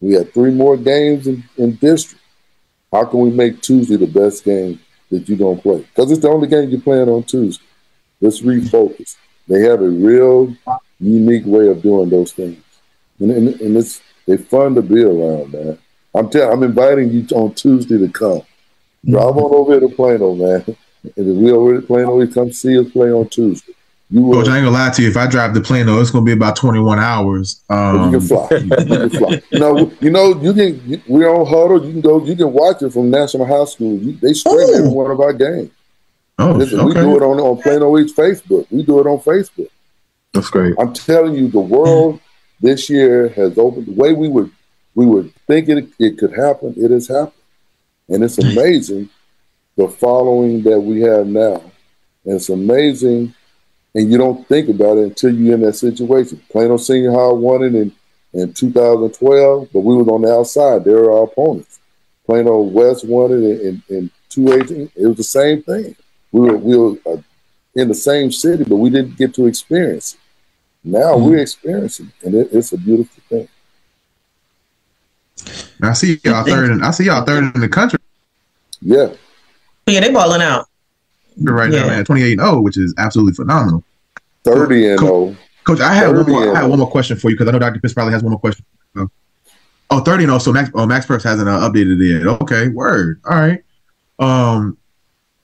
[0.00, 2.22] We had three more games in, in district.
[2.92, 4.80] How can we make Tuesday the best game
[5.10, 5.78] that you're going to play?
[5.78, 7.64] Because it's the only game you're playing on Tuesday.
[8.20, 9.16] Let's refocus.
[9.48, 10.54] They have a real
[10.98, 12.62] unique way of doing those things.
[13.18, 15.78] And, and, and it's they're fun to be around, man.
[16.14, 18.42] I'm telling I'm inviting you on Tuesday to come.
[19.08, 20.64] Drive on over here to Plano, man.
[21.16, 23.74] And if we already playing, always come see us play on Tuesday.
[24.08, 25.08] You will, Coach, I ain't gonna lie to you.
[25.08, 27.62] If I drive the plane, though, it's gonna be about 21 hours.
[27.68, 28.48] Um, you can fly.
[28.52, 29.42] you can fly.
[29.50, 31.02] You know, you know, you can.
[31.08, 31.84] We're on Hudl.
[31.84, 32.24] You can go.
[32.24, 33.98] You can watch it from National High School.
[33.98, 35.70] You, they stream every one of our games.
[36.38, 36.84] Oh, okay.
[36.84, 38.66] We do it on on Plano East Facebook.
[38.70, 39.70] We do it on Facebook.
[40.32, 40.76] That's great.
[40.78, 42.20] I'm telling you, the world
[42.60, 43.86] this year has opened.
[43.86, 44.52] The way we would
[44.94, 47.32] we would think it it could happen, it has happened,
[48.08, 49.08] and it's amazing
[49.76, 51.62] the following that we have now.
[52.24, 53.34] And it's amazing,
[53.94, 56.42] and you don't think about it until you're in that situation.
[56.50, 57.92] Plano Senior High won it in
[58.32, 60.84] in 2012, but we was on the outside.
[60.84, 61.78] They were our opponents.
[62.26, 64.90] Plano West won it in, in, in 2018.
[64.94, 65.96] It was the same thing.
[66.32, 67.22] We were we were uh,
[67.74, 70.20] in the same city, but we didn't get to experience it.
[70.84, 71.30] Now mm-hmm.
[71.30, 73.48] we're experiencing, it, and it, it's a beautiful thing.
[75.82, 77.98] I see y'all third, and I see y'all third in the country.
[78.80, 79.12] Yeah,
[79.86, 80.66] yeah, they balling out.
[81.36, 81.82] You're right yeah.
[81.82, 82.04] now, man.
[82.04, 83.84] 28 and 0, which is absolutely phenomenal.
[84.44, 85.36] 30 and 0.
[85.64, 86.56] Coach, I have one more.
[86.56, 87.80] I have one more question for you because I know Dr.
[87.80, 88.64] Pitts probably has one more question.
[89.88, 90.38] Oh, 30 and 0.
[90.38, 92.26] So Max, oh, MaxPreps hasn't uh, updated it yet.
[92.42, 93.20] Okay, word.
[93.24, 93.62] All right.
[94.18, 94.78] Um,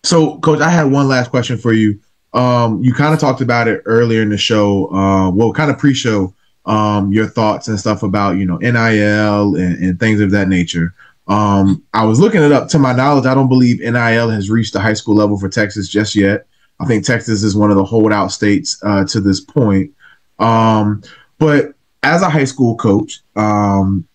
[0.03, 2.01] so, Coach, I had one last question for you.
[2.33, 4.87] Um, you kind of talked about it earlier in the show.
[4.93, 6.35] Uh, well, kind of pre-show.
[6.65, 10.95] Um, your thoughts and stuff about you know NIL and, and things of that nature.
[11.33, 12.69] Um, I was looking it up.
[12.69, 15.89] To my knowledge, I don't believe NIL has reached the high school level for Texas
[15.89, 16.47] just yet.
[16.79, 19.93] I think Texas is one of the holdout states uh, to this point.
[20.39, 21.03] Um,
[21.39, 21.73] but
[22.03, 24.07] as a high school coach, um,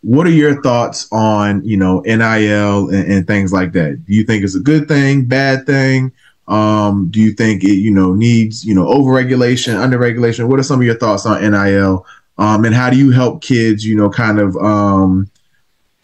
[0.00, 4.06] what are your thoughts on you know NIL and, and, things like that?
[4.06, 6.12] Do you think it's a good thing, bad thing?
[6.46, 10.48] Um, do you think it, you know, needs, you know, overregulation, underregulation?
[10.48, 12.06] What are some of your thoughts on NIL?
[12.38, 15.28] Um, and how do you help kids, you know, kind of um,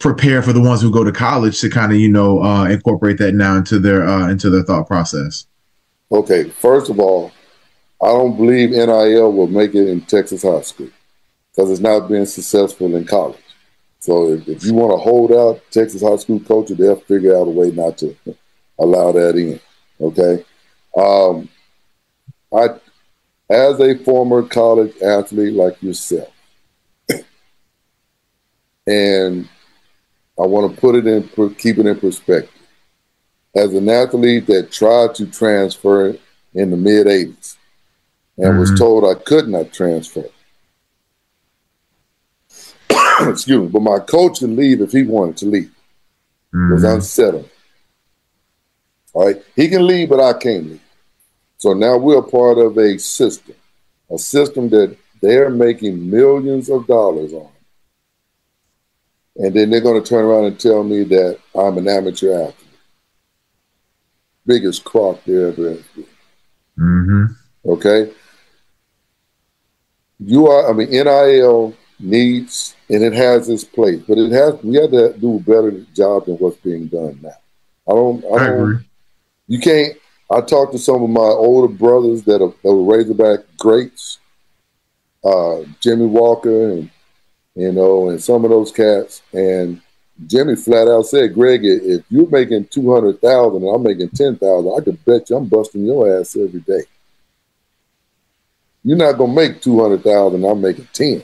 [0.05, 3.17] prepare for the ones who go to college to kind of, you know, uh, incorporate
[3.17, 5.47] that now into their uh, into their thought process?
[6.11, 7.31] Okay, first of all,
[7.99, 10.89] I don't believe NIL will make it in Texas high school
[11.51, 13.41] because it's not been successful in college.
[13.99, 17.47] So if, if you want to hold out Texas high school culture, they'll figure out
[17.47, 18.15] a way not to
[18.79, 19.59] allow that in.
[19.99, 20.45] Okay.
[20.95, 21.49] Um,
[22.55, 22.67] I,
[23.49, 26.31] as a former college athlete like yourself,
[28.87, 29.49] and
[30.37, 32.51] I want to put it in, keep it in perspective.
[33.55, 36.17] As an athlete that tried to transfer
[36.53, 37.55] in the mid 80s
[38.37, 38.59] and mm-hmm.
[38.59, 40.25] was told I could not transfer.
[43.29, 45.71] Excuse me, but my coach can leave if he wanted to leave.
[46.53, 46.73] Mm-hmm.
[46.73, 47.49] was unsettling.
[49.13, 49.41] All right.
[49.55, 50.81] He can leave, but I can't leave.
[51.57, 53.55] So now we're part of a system,
[54.09, 57.49] a system that they're making millions of dollars on.
[59.37, 62.55] And then they're going to turn around and tell me that I'm an amateur athlete.
[64.45, 66.05] Biggest crock there ever has been.
[66.79, 67.25] Mm-hmm.
[67.69, 68.13] Okay.
[70.19, 74.75] You are, I mean, NIL needs, and it has its place, but it has, we
[74.75, 77.29] have to do a better job than what's being done now.
[77.87, 78.79] I don't, I, don't, I
[79.47, 79.97] you can't.
[80.31, 84.19] I talked to some of my older brothers that are, that were Razorback greats,
[85.23, 86.89] uh, Jimmy Walker, and
[87.55, 89.21] you know, and some of those cats.
[89.33, 89.81] And
[90.27, 94.37] Jimmy flat out said, "Greg, if you're making two hundred thousand and I'm making ten
[94.37, 96.83] thousand, I could bet you I'm busting your ass every day.
[98.83, 100.45] You're not gonna make two hundred thousand.
[100.45, 101.23] I'm making ten.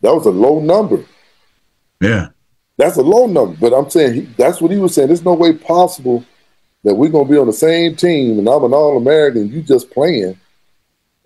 [0.00, 1.04] That was a low number.
[2.00, 2.28] Yeah.
[2.76, 5.08] That's a low number, but I'm saying he, that's what he was saying.
[5.08, 6.24] There's no way possible
[6.82, 9.52] that we're gonna be on the same team, and I'm an All American.
[9.52, 10.38] You just playing,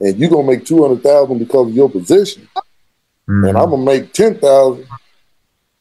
[0.00, 2.48] and you're gonna make two hundred thousand because of your position,
[3.28, 3.48] mm.
[3.48, 4.86] and I'm gonna make ten thousand.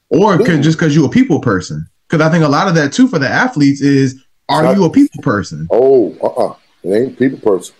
[0.09, 3.07] Or just because you're a people person, because I think a lot of that too
[3.07, 5.67] for the athletes is, are Not, you a people person?
[5.71, 6.49] Oh, uh, uh-uh.
[6.51, 7.75] uh it ain't people person.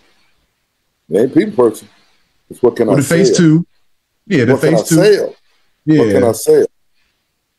[1.09, 1.88] It ain't people person.
[2.49, 3.65] It's what can well, I the phase two?
[4.27, 4.95] Yeah, the what phase two.
[4.95, 5.36] Sell?
[5.86, 6.65] Yeah, what can I say?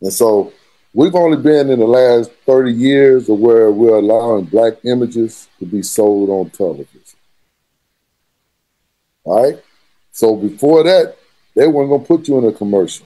[0.01, 0.53] And so
[0.93, 5.67] we've only been in the last 30 years of where we're allowing black images to
[5.67, 6.96] be sold on television.
[9.27, 9.63] All right?
[10.13, 11.17] So before that,
[11.55, 13.05] they weren't going to put you in a commercial.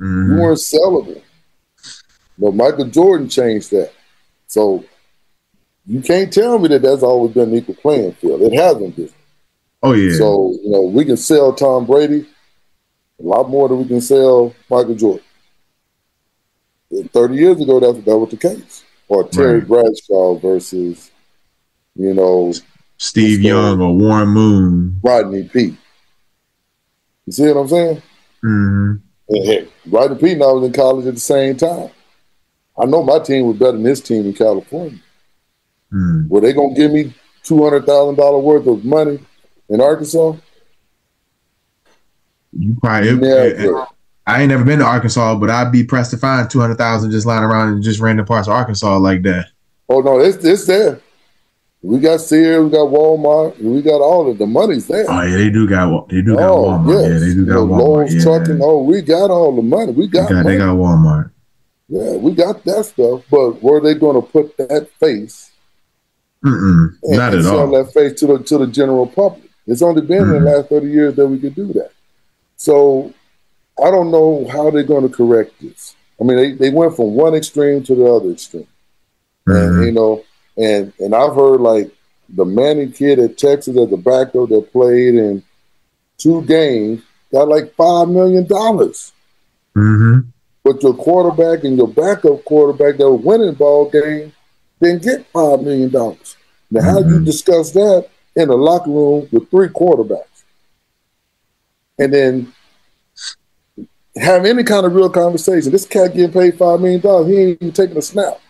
[0.00, 0.36] Mm-hmm.
[0.36, 1.22] You weren't sellable.
[2.38, 3.92] But Michael Jordan changed that.
[4.46, 4.84] So
[5.86, 8.42] you can't tell me that that's always been an equal playing field.
[8.42, 9.10] It hasn't been.
[9.82, 10.16] Oh, yeah.
[10.16, 12.26] So, you know, we can sell Tom Brady
[13.18, 15.24] a lot more than we can sell Michael Jordan.
[17.12, 18.84] 30 years ago, that, that was the case.
[19.08, 19.68] Or Terry right.
[19.68, 21.10] Bradshaw versus,
[21.94, 22.52] you know,
[22.98, 25.00] Steve Young or Warren Moon.
[25.02, 25.76] Rodney Peete.
[27.26, 28.02] You see what I'm saying?
[28.44, 29.90] Mm-hmm.
[29.90, 31.90] Rodney Peete and I was in college at the same time.
[32.78, 34.98] I know my team was better than his team in California.
[35.92, 36.28] Mm.
[36.28, 39.18] Were they gonna give me two hundred thousand dollar worth of money
[39.68, 40.36] in Arkansas?
[42.52, 43.16] You probably.
[43.16, 43.86] Never.
[44.26, 47.10] I ain't never been to Arkansas, but I'd be pressed to find two hundred thousand
[47.10, 49.46] just lying around in just random parts of Arkansas like that.
[49.88, 51.00] Oh no, it's it's there.
[51.80, 55.06] We got Sears, we got Walmart, we got all of the money's there.
[55.08, 56.88] Oh yeah, they do got they do got oh, Walmart.
[56.88, 57.12] Yes.
[57.12, 58.10] Yeah, they do got you know, Walmart.
[58.12, 58.22] Yeah.
[58.22, 58.60] trucking.
[58.60, 59.92] Oh, we got all the money.
[59.92, 61.30] We got, got they got Walmart.
[61.88, 63.22] Yeah, we got that stuff.
[63.30, 65.52] But were they going to put that face?
[66.44, 67.70] Mm-mm, and, not at all.
[67.70, 69.48] That face to the to the general public.
[69.66, 70.36] It's only been mm-hmm.
[70.36, 71.92] in the last thirty years that we could do that.
[72.56, 73.14] So
[73.82, 75.94] I don't know how they're going to correct this.
[76.20, 78.66] I mean, they, they went from one extreme to the other extreme,
[79.46, 79.76] mm-hmm.
[79.76, 80.24] and you know,
[80.58, 81.90] and and I've heard like
[82.28, 85.42] the Manning kid at Texas at the backup that played in
[86.18, 87.02] two games
[87.32, 89.12] got like five million dollars.
[89.76, 90.28] Mm-hmm.
[90.64, 94.32] But your quarterback and your backup quarterback that were winning ball game
[94.82, 96.36] didn't get five million dollars.
[96.70, 96.90] Now, mm-hmm.
[96.90, 100.24] how do you discuss that in a locker room with three quarterbacks?
[101.98, 102.52] And then
[104.16, 105.72] have any kind of real conversation.
[105.72, 107.28] This cat getting paid five million dollars.
[107.28, 108.40] He ain't even taking a snap.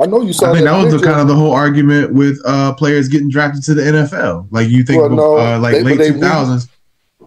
[0.00, 0.50] I know you saw.
[0.50, 3.28] I mean, that, that was the, kind of the whole argument with uh, players getting
[3.28, 4.48] drafted to the NFL.
[4.50, 6.68] Like you think, well, no, uh, like they, late two thousands.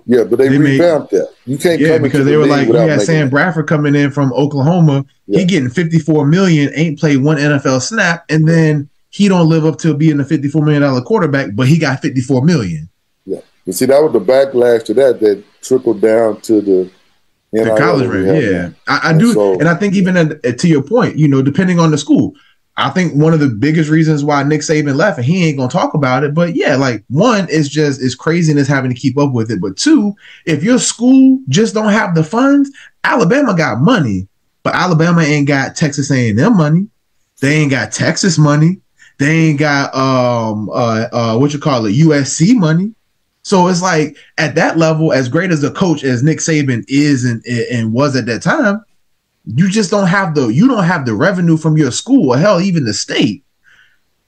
[0.07, 1.33] Yeah, but they, they revamped made, that.
[1.45, 5.05] You can't yeah because they were like we had Sam Bradford coming in from Oklahoma.
[5.27, 5.39] Yeah.
[5.39, 9.65] He getting fifty four million, ain't played one NFL snap, and then he don't live
[9.65, 12.89] up to being a fifty four million dollar quarterback, but he got fifty four million.
[13.25, 16.91] Yeah, you see that was the backlash to that that trickled down to the
[17.51, 18.43] the college rank.
[18.43, 21.41] Yeah, I, I do, so, and I think even at, to your point, you know,
[21.41, 22.33] depending on the school,
[22.77, 25.69] I think one of the biggest reasons why Nick Saban left, and he ain't gonna
[25.69, 29.31] talk about it, but yeah, like one is just is craziness having to keep up
[29.31, 29.61] with it.
[29.61, 30.13] But two,
[30.45, 32.69] if your school just don't have the funds,
[33.05, 34.27] Alabama got money,
[34.63, 36.87] but Alabama ain't got Texas A&M money.
[37.39, 38.81] They ain't got Texas money.
[39.19, 42.93] They ain't got um uh, uh what you call it USC money.
[43.43, 47.23] So it's like at that level, as great as a coach as Nick Saban is
[47.23, 48.83] and and was at that time,
[49.47, 52.61] you just don't have the you don't have the revenue from your school or hell
[52.61, 53.43] even the state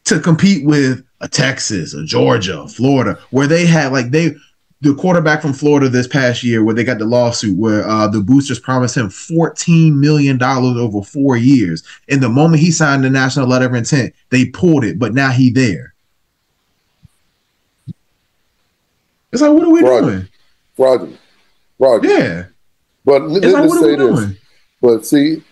[0.05, 4.35] to compete with a Texas, a Georgia, a Florida, where they had like they
[4.81, 8.21] the quarterback from Florida this past year where they got the lawsuit where uh, the
[8.21, 11.83] boosters promised him $14 million over four years.
[12.09, 15.31] And the moment he signed the national letter of intent, they pulled it, but now
[15.31, 15.95] he there.
[19.31, 20.27] It's like, what are we doing?
[20.77, 21.09] Roger.
[21.79, 22.07] Roger.
[22.07, 22.45] Yeah.
[23.03, 24.19] But let, us like, say this.
[24.19, 24.37] Doing?
[24.81, 25.43] But see,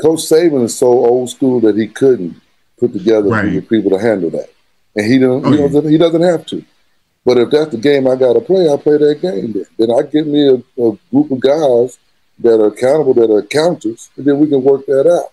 [0.00, 2.40] Coach Saban is so old school that he couldn't
[2.78, 3.68] put together right.
[3.68, 4.50] people to handle that,
[4.96, 5.44] and he didn't.
[5.44, 6.64] Oh, he, doesn't, he doesn't have to.
[7.24, 9.52] But if that's the game I got to play, I play that game.
[9.52, 11.98] Then, then I get me a, a, group of guys
[12.38, 15.32] that are accountable, that are accountants, and then we can work that out.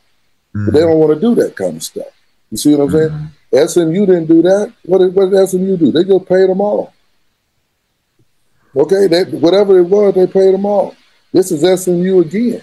[0.53, 0.65] Mm-hmm.
[0.65, 0.89] But they mm-hmm.
[0.89, 2.07] don't want to do that kind of stuff.
[2.51, 3.27] You see what I'm mm-hmm.
[3.53, 3.67] saying?
[3.67, 4.73] SMU didn't do that.
[4.83, 5.91] What did, what did SMU do?
[5.91, 6.93] They just paid them all.
[8.75, 10.95] Okay, they, whatever it was, they paid them all.
[11.31, 12.61] This is SMU again.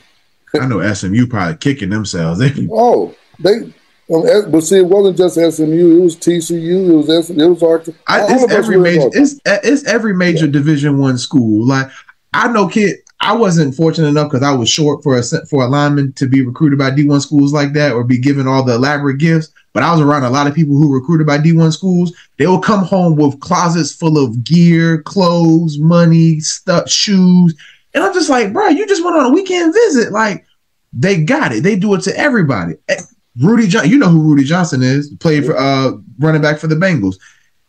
[0.61, 2.41] I know SMU probably kicking themselves.
[2.73, 3.73] oh, they.
[4.13, 5.99] Um, but see, it wasn't just SMU.
[5.99, 6.91] It was TCU.
[6.91, 7.43] It was SMU.
[7.43, 8.01] It was Arkansas.
[8.09, 9.09] it's every major.
[9.13, 10.53] It's, it's every major yeah.
[10.53, 11.67] Division One school.
[11.67, 11.91] Like
[12.35, 12.99] I know, kid.
[13.21, 16.45] I wasn't fortunate enough because I was short for a for a lineman to be
[16.45, 19.51] recruited by D one schools like that or be given all the elaborate gifts.
[19.73, 22.13] But I was around a lot of people who recruited by D one schools.
[22.37, 27.55] They will come home with closets full of gear, clothes, money, stuff, shoes.
[27.95, 30.13] And I'm just like, bro, you just went on a weekend visit.
[30.13, 30.45] Like,
[30.93, 31.63] they got it.
[31.63, 32.75] They do it to everybody.
[32.89, 33.01] Eh,
[33.41, 36.77] Rudi Johnson, you know who Rudi Johnson is, played for uh running back for the
[36.77, 37.17] Bengals.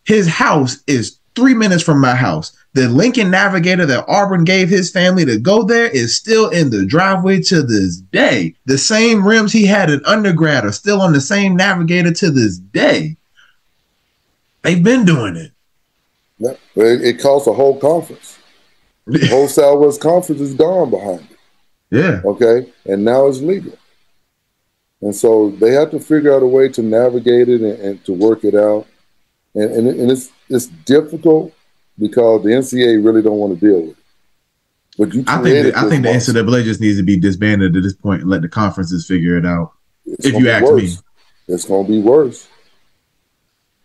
[0.03, 2.55] His house is three minutes from my house.
[2.73, 6.85] The Lincoln Navigator that Auburn gave his family to go there is still in the
[6.85, 8.55] driveway to this day.
[8.65, 12.57] The same rims he had in undergrad are still on the same Navigator to this
[12.57, 13.17] day.
[14.61, 15.51] They've been doing it.
[16.37, 18.37] Yeah, it costs a whole conference.
[19.07, 21.37] The whole Southwest Conference is gone behind it.
[21.91, 22.21] Yeah.
[22.25, 22.71] Okay.
[22.85, 23.77] And now it's legal.
[25.01, 28.13] And so they have to figure out a way to navigate it and, and to
[28.13, 28.87] work it out.
[29.53, 31.53] And, and, and, it's it's difficult
[31.97, 34.03] because the NCAA really don't want to deal with it.
[34.97, 37.83] But you I think the, I think the NCAA just needs to be disbanded at
[37.83, 39.73] this point and let the conferences figure it out.
[40.05, 40.81] It's if you ask worse.
[40.81, 40.97] me,
[41.47, 42.47] it's going to be worse.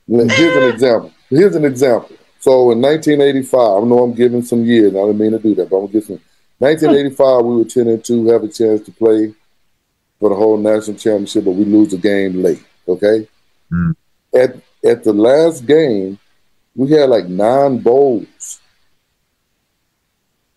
[0.08, 1.12] Here's an example.
[1.28, 2.16] Here's an example.
[2.41, 4.95] So in 1985, I know I'm giving some years.
[4.95, 6.20] I didn't mean to do that, but I'm give some.
[6.59, 9.34] 1985, we were 10 and 2, have a chance to play
[10.18, 12.62] for the whole national championship, but we lose the game late.
[12.88, 13.28] Okay.
[13.72, 13.97] Mm.
[14.34, 16.18] At at the last game,
[16.74, 18.61] we had like nine bowls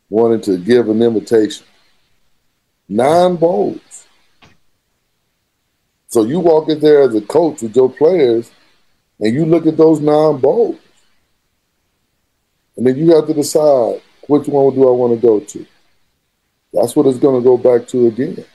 [0.09, 1.65] wanting to give an invitation.
[2.89, 4.05] Nine bowls.
[6.07, 8.51] So you walk in there as a coach with your players
[9.19, 10.77] And you look at those nine bowls,
[12.77, 15.65] and then you have to decide which one do I want to go to.
[16.71, 18.45] That's what it's going to go back to again.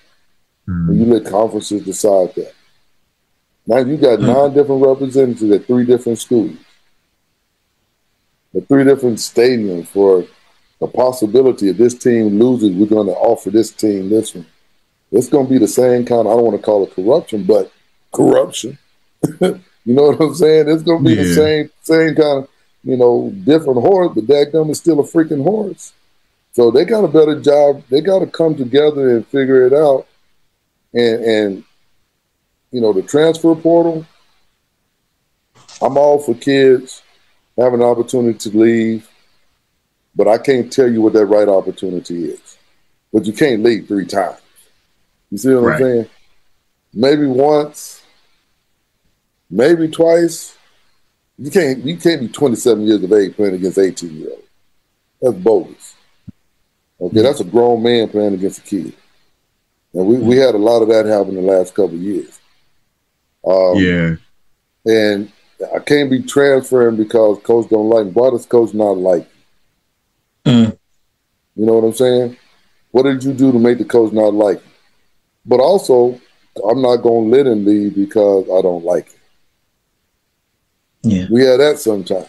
[0.67, 0.89] Mm.
[0.89, 2.53] And you let conferences decide that.
[3.67, 4.27] Now you got mm.
[4.27, 6.57] nine different representatives at three different schools,
[8.57, 10.27] at three different stadiums for
[10.81, 14.47] the possibility of this team loses, we're going to offer this team this one.
[15.11, 16.21] It's going to be the same kind.
[16.21, 17.73] Of, I don't want to call it corruption, but
[18.13, 18.79] corruption.
[19.41, 20.69] you know what I'm saying?
[20.69, 21.23] It's going to be yeah.
[21.23, 22.49] the same same kind of
[22.89, 25.93] you know different horse, but that gum is still a freaking horse.
[26.53, 27.85] So they got a better job.
[27.89, 30.07] They got to come together and figure it out.
[30.93, 31.65] And and
[32.73, 34.07] you know the transfer portal.
[35.81, 37.03] I'm all for kids
[37.57, 39.09] having an opportunity to leave
[40.19, 42.59] but I can't tell you what that right opportunity is.
[43.13, 44.41] But you can't leave three times.
[45.31, 45.75] You see what right.
[45.75, 46.09] I'm saying?
[46.93, 48.03] Maybe once,
[49.49, 50.58] maybe twice.
[51.39, 54.43] You can't you can't be 27 years of age playing against 18 year olds.
[55.21, 55.95] That's bogus.
[57.01, 58.93] Okay, that's a grown man playing against a kid.
[59.95, 62.41] And we, we had a lot of that happen in the last couple of years.
[63.47, 64.17] Um, yeah.
[64.85, 65.33] And
[65.75, 68.13] I can't be transferring because coach don't like me.
[68.13, 69.29] Why does coach not like
[70.49, 70.79] Mm.
[71.57, 72.37] You know what I'm saying?
[72.91, 74.71] What did you do to make the coach not like you?
[75.45, 76.19] But also,
[76.69, 79.18] I'm not going to let him leave because I don't like him.
[81.03, 81.27] Yeah.
[81.31, 82.29] We have that sometimes.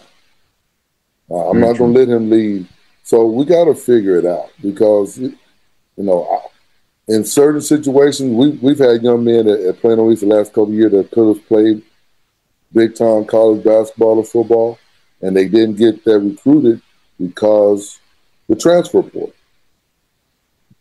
[1.30, 2.70] Uh, I'm Very not going to let him leave.
[3.04, 5.36] So we got to figure it out because, you
[5.98, 6.44] know,
[7.08, 10.74] in certain situations, we, we've had young men at, at Plano East the last couple
[10.74, 11.82] years that could have played
[12.72, 14.80] big time college basketball or football,
[15.22, 16.82] and they didn't get that recruited
[17.20, 18.00] because
[18.48, 19.34] the transfer portal.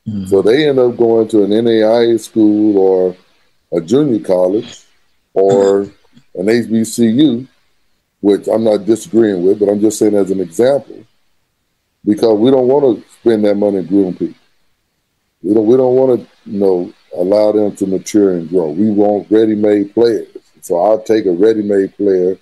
[0.07, 0.27] Mm-hmm.
[0.27, 3.17] So they end up going to an NAIA school or
[3.73, 4.83] a junior college
[5.35, 5.83] or
[6.35, 7.47] an HBCU,
[8.21, 11.05] which I'm not disagreeing with, but I'm just saying as an example,
[12.05, 14.35] because we don't want to spend that money and groom people.
[15.43, 18.71] We don't, we don't want to, you know, allow them to mature and grow.
[18.71, 20.29] We want ready-made players.
[20.61, 22.39] So I'll take a ready-made player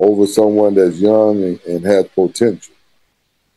[0.00, 2.74] over someone that's young and, and has potential.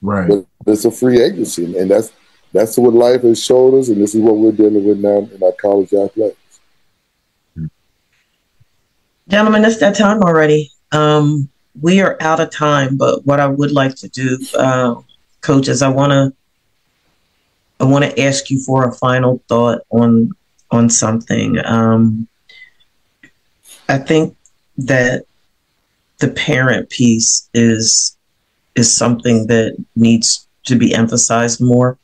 [0.02, 0.28] Right.
[0.28, 2.12] But it's a free agency, and that's
[2.54, 5.42] that's what life has showed us, and this is what we're dealing with now in
[5.42, 6.60] our college athletics.
[9.28, 10.72] Gentlemen, it's that time already.
[10.92, 11.50] Um,
[11.82, 14.96] we are out of time, but what I would like to do, uh,
[15.42, 16.34] coaches, I want to
[17.80, 20.32] I want to ask you for a final thought on
[20.72, 21.58] on something.
[21.66, 22.28] Um,
[23.90, 24.36] I think
[24.78, 25.26] that
[26.20, 28.18] the parent piece is
[28.76, 31.98] is something that needs to be emphasized more.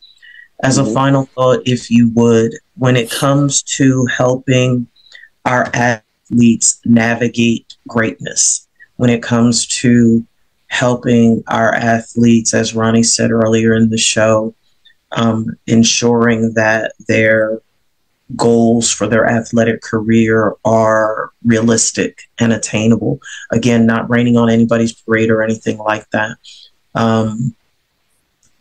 [0.64, 0.90] As mm-hmm.
[0.90, 4.88] a final thought, if you would, when it comes to helping
[5.46, 8.68] our athletes navigate greatness,
[9.02, 10.24] when it comes to
[10.68, 14.54] helping our athletes, as Ronnie said earlier in the show,
[15.12, 17.60] um, ensuring that their
[18.36, 23.20] goals for their athletic career are realistic and attainable.
[23.52, 26.38] Again, not raining on anybody's parade or anything like that
[26.96, 27.56] um,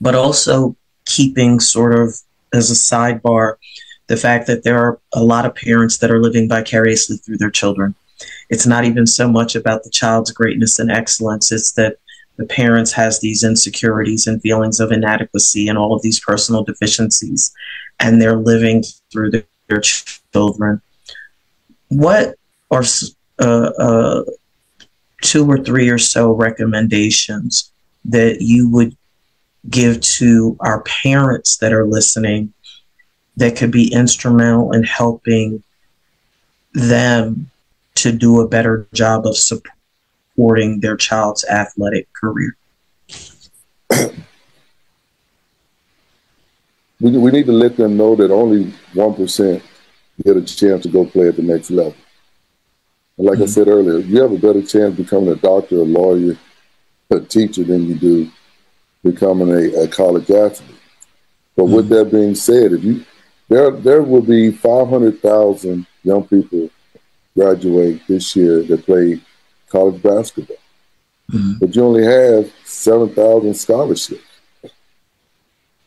[0.01, 2.15] but also keeping sort of
[2.53, 3.57] as a sidebar
[4.07, 7.51] the fact that there are a lot of parents that are living vicariously through their
[7.51, 7.95] children.
[8.49, 11.97] It's not even so much about the child's greatness and excellence, it's that
[12.37, 17.53] the parents has these insecurities and feelings of inadequacy and all of these personal deficiencies
[18.01, 20.81] and they're living through their, their children.
[21.89, 22.37] What
[22.71, 22.83] are
[23.39, 23.45] uh,
[23.79, 24.25] uh,
[25.21, 27.71] two or three or so recommendations
[28.07, 28.97] that you would
[29.69, 32.55] give to our parents that are listening
[33.37, 35.63] that could be instrumental in helping
[36.73, 37.50] them
[38.03, 42.57] to do a better job of supporting their child's athletic career?
[47.01, 49.63] we, we need to let them know that only 1%
[50.25, 51.95] get a chance to go play at the next level.
[53.17, 53.45] And like mm-hmm.
[53.45, 56.37] I said earlier, you have a better chance becoming a doctor, a lawyer,
[57.11, 58.31] a teacher than you do
[59.03, 60.77] becoming a, a college athlete.
[61.57, 61.75] But mm-hmm.
[61.75, 63.05] with that being said, if you
[63.49, 66.71] there there will be five hundred thousand young people
[67.37, 69.21] graduate this year that play
[69.69, 70.57] college basketball.
[71.31, 71.53] Mm-hmm.
[71.61, 74.23] But you only have seven thousand scholarships.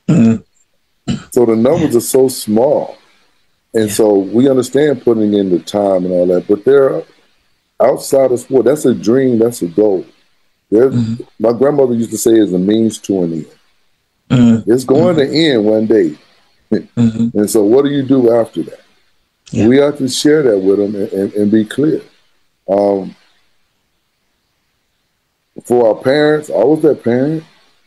[0.08, 1.16] Mm-hmm.
[1.32, 2.98] So the numbers are so small.
[3.74, 3.94] And yeah.
[3.94, 7.04] so we understand putting in the time and all that, but there are
[7.82, 10.06] outside of sport, that's a dream, that's a goal.
[10.72, 11.24] Mm-hmm.
[11.40, 13.48] My grandmother used to say, "Is a means to an end."
[14.30, 14.72] Mm-hmm.
[14.72, 16.18] It's going to end one day,
[16.72, 17.38] mm-hmm.
[17.38, 18.83] and so what do you do after that?
[19.54, 19.68] Yeah.
[19.68, 22.02] We have to share that with them and, and, and be clear.
[22.68, 23.16] Um,
[25.64, 27.44] for our parents, I was that parent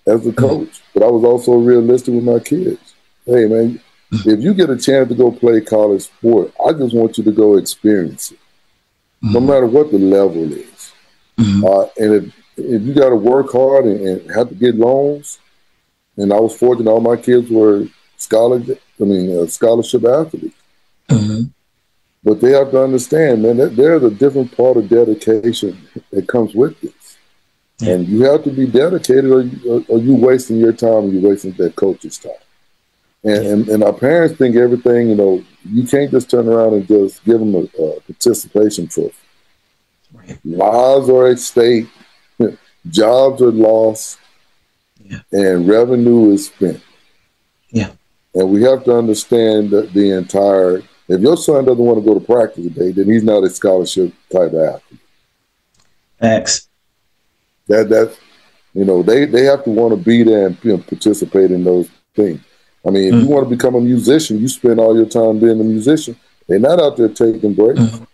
[0.06, 2.94] as a coach, but I was also realistic with my kids.
[3.24, 3.80] Hey, man,
[4.12, 7.32] if you get a chance to go play college sport, I just want you to
[7.32, 8.38] go experience it,
[9.20, 9.48] no mm-hmm.
[9.48, 10.92] matter what the level is.
[11.36, 11.64] Mm-hmm.
[11.64, 15.40] Uh, and if, if you got to work hard and, and, have to get loans,
[16.16, 17.88] and I was fortunate, all my kids were
[18.18, 20.54] scholarship, I mean, uh, scholarship athletes.
[22.26, 25.78] But they have to understand, man, that there's a different part of dedication
[26.10, 27.16] that comes with this.
[27.78, 27.92] Yeah.
[27.92, 31.30] And you have to be dedicated, or, or, or you wasting your time, and you're
[31.30, 32.32] wasting that coach's time.
[33.22, 36.88] And, and, and, our parents think everything, you know, you can't just turn around and
[36.88, 39.14] just give them a, a participation trophy.
[40.12, 40.36] Right.
[40.44, 41.86] Lives are at stake,
[42.88, 44.18] jobs are lost,
[45.00, 45.20] yeah.
[45.30, 46.82] and revenue is spent.
[47.70, 47.92] Yeah.
[48.34, 52.18] And we have to understand that the entire, if your son doesn't want to go
[52.18, 55.00] to practice today, then he's not a scholarship type of athlete.
[56.20, 56.68] X.
[57.68, 58.16] That, that's,
[58.74, 61.64] you know, they, they have to want to be there and you know, participate in
[61.64, 62.40] those things.
[62.86, 63.24] I mean, if mm-hmm.
[63.24, 66.16] you want to become a musician, you spend all your time being a musician.
[66.46, 67.80] They're not out there taking breaks.
[67.80, 68.04] Mm-hmm.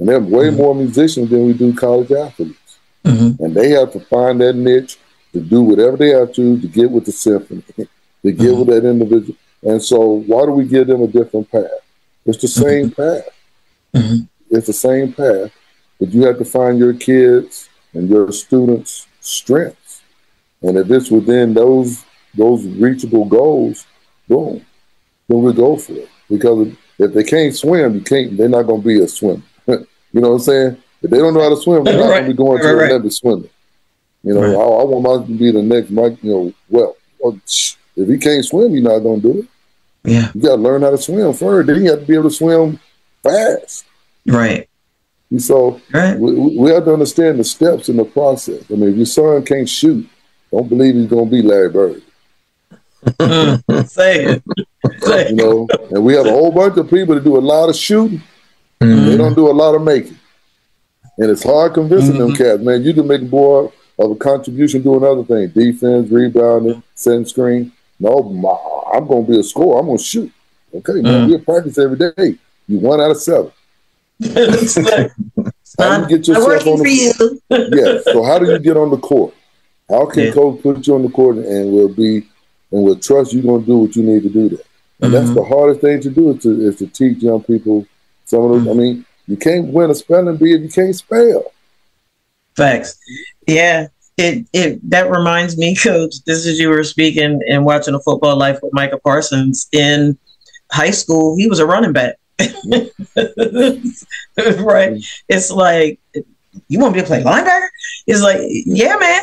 [0.00, 0.56] And there are way mm-hmm.
[0.56, 2.78] more musicians than we do college athletes.
[3.04, 3.42] Mm-hmm.
[3.42, 4.98] And they have to find that niche
[5.32, 7.86] to do whatever they have to to get with the symphony, to
[8.22, 8.70] get with mm-hmm.
[8.70, 9.36] that individual.
[9.62, 11.64] And so, why do we give them a different path?
[12.26, 13.02] It's the same mm-hmm.
[13.02, 14.28] path.
[14.50, 15.52] It's the same path,
[15.98, 20.02] but you have to find your kids and your students' strengths.
[20.62, 22.04] And if it's within those
[22.34, 23.86] those reachable goals,
[24.28, 24.64] boom,
[25.28, 26.08] then we go for it.
[26.28, 28.36] Because if they can't swim, you can't.
[28.36, 29.42] They're not going to be a swimmer.
[29.66, 30.82] you know what I'm saying?
[31.02, 32.20] If they don't know how to swim, they're not right.
[32.20, 33.50] going to be going to right, Olympic swimming.
[34.22, 34.54] You know, right.
[34.54, 36.22] I, I, want mine to be the next Mike.
[36.22, 36.96] You know, well,
[37.96, 39.46] if he can't swim, you're not going to do it.
[40.04, 41.66] Yeah, you got to learn how to swim first.
[41.66, 42.80] Then you have to be able to swim
[43.22, 43.84] fast.
[44.26, 44.68] Right.
[45.30, 46.18] And so right.
[46.18, 48.64] we, we have to understand the steps in the process.
[48.70, 50.08] I mean, if your son can't shoot,
[50.50, 52.02] don't believe he's going to be Larry Bird.
[53.88, 54.42] Say it.
[54.98, 57.68] Say you know, and we have a whole bunch of people that do a lot
[57.68, 58.22] of shooting.
[58.80, 59.06] Mm-hmm.
[59.06, 60.18] They don't do a lot of making.
[61.18, 62.34] And it's hard convincing mm-hmm.
[62.34, 62.82] them cats, man.
[62.82, 67.72] You can make more of a contribution doing other things, defense, rebounding, setting screen.
[68.00, 68.56] No, my,
[68.94, 69.78] I'm going to be a scorer.
[69.78, 70.32] I'm going to shoot.
[70.74, 71.32] Okay, man, mm-hmm.
[71.32, 72.38] we practice every day.
[72.66, 73.52] You one out of seven.
[74.22, 77.72] how do you get yourself on the court?
[77.74, 78.12] yeah.
[78.12, 79.34] So how do you get on the court?
[79.88, 80.32] How can yeah.
[80.32, 82.26] coach put you on the court and will be
[82.72, 84.58] and will trust you're going to do what you need to do there.
[85.00, 85.24] And mm-hmm.
[85.24, 87.86] that's the hardest thing to do is to, is to teach young people
[88.24, 88.60] some of those.
[88.62, 88.70] Mm-hmm.
[88.70, 91.52] I mean, you can't win a spelling bee if you can't spell.
[92.56, 92.98] Facts.
[93.46, 93.88] Yeah.
[94.20, 96.16] It, it that reminds me, Coach.
[96.26, 100.18] This is you were speaking and watching a football life with Micah Parsons in
[100.70, 101.36] high school.
[101.36, 102.16] He was a running back,
[104.58, 105.02] right?
[105.28, 105.98] It's like
[106.68, 107.68] you want me to play linebacker?
[108.06, 109.22] It's like, yeah, man,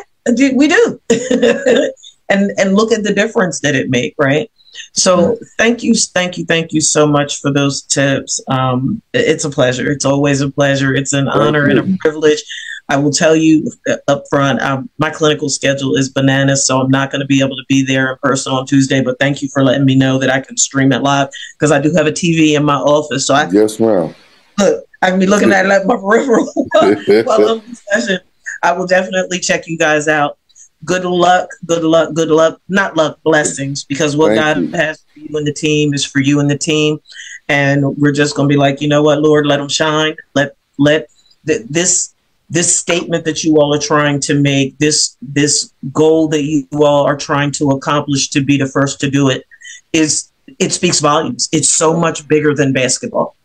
[0.56, 1.00] we do.
[2.30, 4.52] and and look at the difference that it make right
[4.94, 9.50] so thank you thank you thank you so much for those tips um, it's a
[9.50, 12.44] pleasure it's always a pleasure it's an honor and a privilege
[12.90, 13.70] i will tell you
[14.08, 17.56] up front um, my clinical schedule is bananas so i'm not going to be able
[17.56, 20.30] to be there in person on tuesday but thank you for letting me know that
[20.30, 23.34] i can stream it live because i do have a tv in my office so
[23.34, 24.14] i yes ma'am
[24.60, 26.52] look i can be looking at it like my peripheral
[27.24, 28.20] while i'm in session
[28.64, 30.38] i will definitely check you guys out
[30.86, 34.78] good luck, good luck, good luck, not luck, blessings, because what Thank God you.
[34.78, 37.00] has for you and the team is for you and the team.
[37.50, 40.16] And we're just going to be like, you know what, Lord, let them shine.
[40.36, 41.08] Let, let
[41.46, 42.14] th- this,
[42.50, 47.06] this statement that you all are trying to make, this, this goal that you all
[47.06, 49.46] are trying to accomplish to be the first to do it
[49.92, 51.50] is, it speaks volumes.
[51.52, 53.36] It's so much bigger than basketball.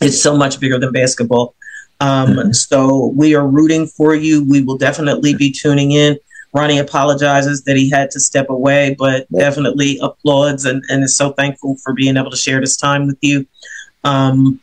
[0.00, 1.54] It's so much bigger than basketball.
[2.00, 2.52] Um, mm-hmm.
[2.52, 4.44] So we are rooting for you.
[4.44, 6.18] We will definitely be tuning in.
[6.52, 11.32] Ronnie apologizes that he had to step away, but definitely applauds and, and is so
[11.32, 13.46] thankful for being able to share this time with you.
[14.04, 14.60] Um,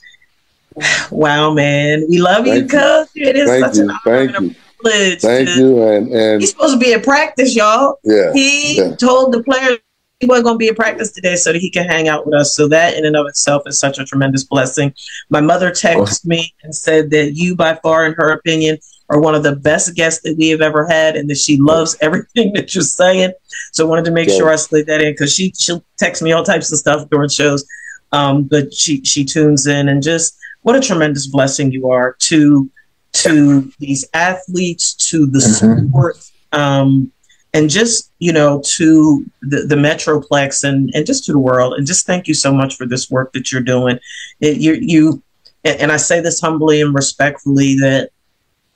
[1.12, 3.10] wow, man, we love Thank you, Coach.
[3.16, 3.84] It is Thank such you.
[3.84, 5.22] an honor Thank and a privilege.
[5.22, 8.00] Thank to, you, and and he's supposed to be in practice, y'all.
[8.04, 8.96] Yeah, he yeah.
[8.96, 9.80] told the players
[10.24, 12.34] he wasn't going to be in practice today so that he can hang out with
[12.34, 12.56] us.
[12.56, 14.94] So that in and of itself is such a tremendous blessing.
[15.30, 18.78] My mother texted me and said that you, by far, in her opinion,
[19.10, 21.98] are one of the best guests that we have ever had, and that she loves
[22.02, 23.34] everything that you're saying.
[23.74, 24.38] So I wanted to make yeah.
[24.38, 27.30] sure I slid that in because she she'll text me all types of stuff during
[27.30, 27.66] shows.
[28.14, 32.70] Um, but she she tunes in and just what a tremendous blessing you are to
[33.14, 35.88] to these athletes, to the mm-hmm.
[35.88, 36.18] sport,
[36.52, 37.12] um,
[37.54, 41.74] and just you know to the, the metroplex and and just to the world.
[41.76, 44.00] And just thank you so much for this work that you're doing.
[44.40, 45.22] It, you you
[45.64, 48.10] and I say this humbly and respectfully that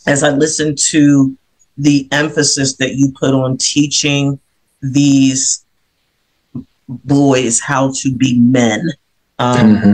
[0.06, 1.36] as I listen to
[1.78, 4.40] the emphasis that you put on teaching
[4.82, 5.64] these
[6.88, 8.90] boys how to be men.
[9.40, 9.92] Um, mm-hmm.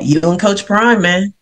[0.00, 1.32] You and Coach Prime, man.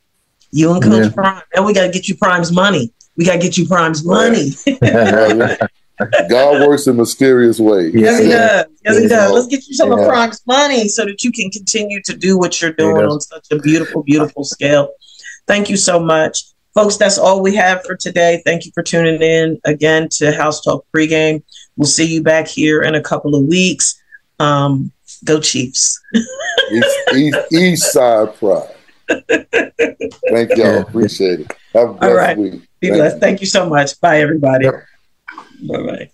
[0.50, 1.12] You and Coach yeah.
[1.12, 1.42] Prime.
[1.54, 2.92] And we got to get you Prime's money.
[3.16, 4.50] We got to get you Prime's money.
[6.28, 7.94] God works in mysterious ways.
[7.94, 8.66] Yes, he does.
[8.84, 9.32] Yes, he does.
[9.32, 9.98] Let's get you some yeah.
[9.98, 13.46] of Prime's money so that you can continue to do what you're doing on such
[13.52, 14.90] a beautiful, beautiful scale.
[15.46, 16.42] Thank you so much.
[16.74, 18.42] Folks, that's all we have for today.
[18.44, 21.42] Thank you for tuning in again to House Talk pregame.
[21.76, 24.00] We'll see you back here in a couple of weeks.
[24.40, 24.90] Um,
[25.24, 26.00] go Chiefs.
[26.74, 28.74] east, east, east, Side Pride.
[30.30, 30.80] Thank y'all.
[30.80, 31.52] Appreciate it.
[31.72, 32.38] Have a blessed all right.
[32.38, 32.62] week.
[32.80, 33.14] Be Thank blessed.
[33.16, 33.20] You.
[33.20, 34.00] Thank you so much.
[34.00, 34.68] Bye, everybody.
[34.68, 36.10] Bye bye.